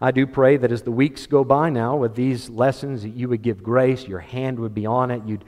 [0.00, 3.28] I do pray that as the weeks go by now with these lessons, that you
[3.28, 5.44] would give grace, your hand would be on it, you'd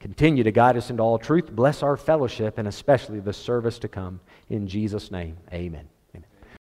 [0.00, 1.52] continue to guide us into all truth.
[1.52, 4.18] Bless our fellowship and especially the service to come.
[4.50, 5.93] In Jesus' name, amen.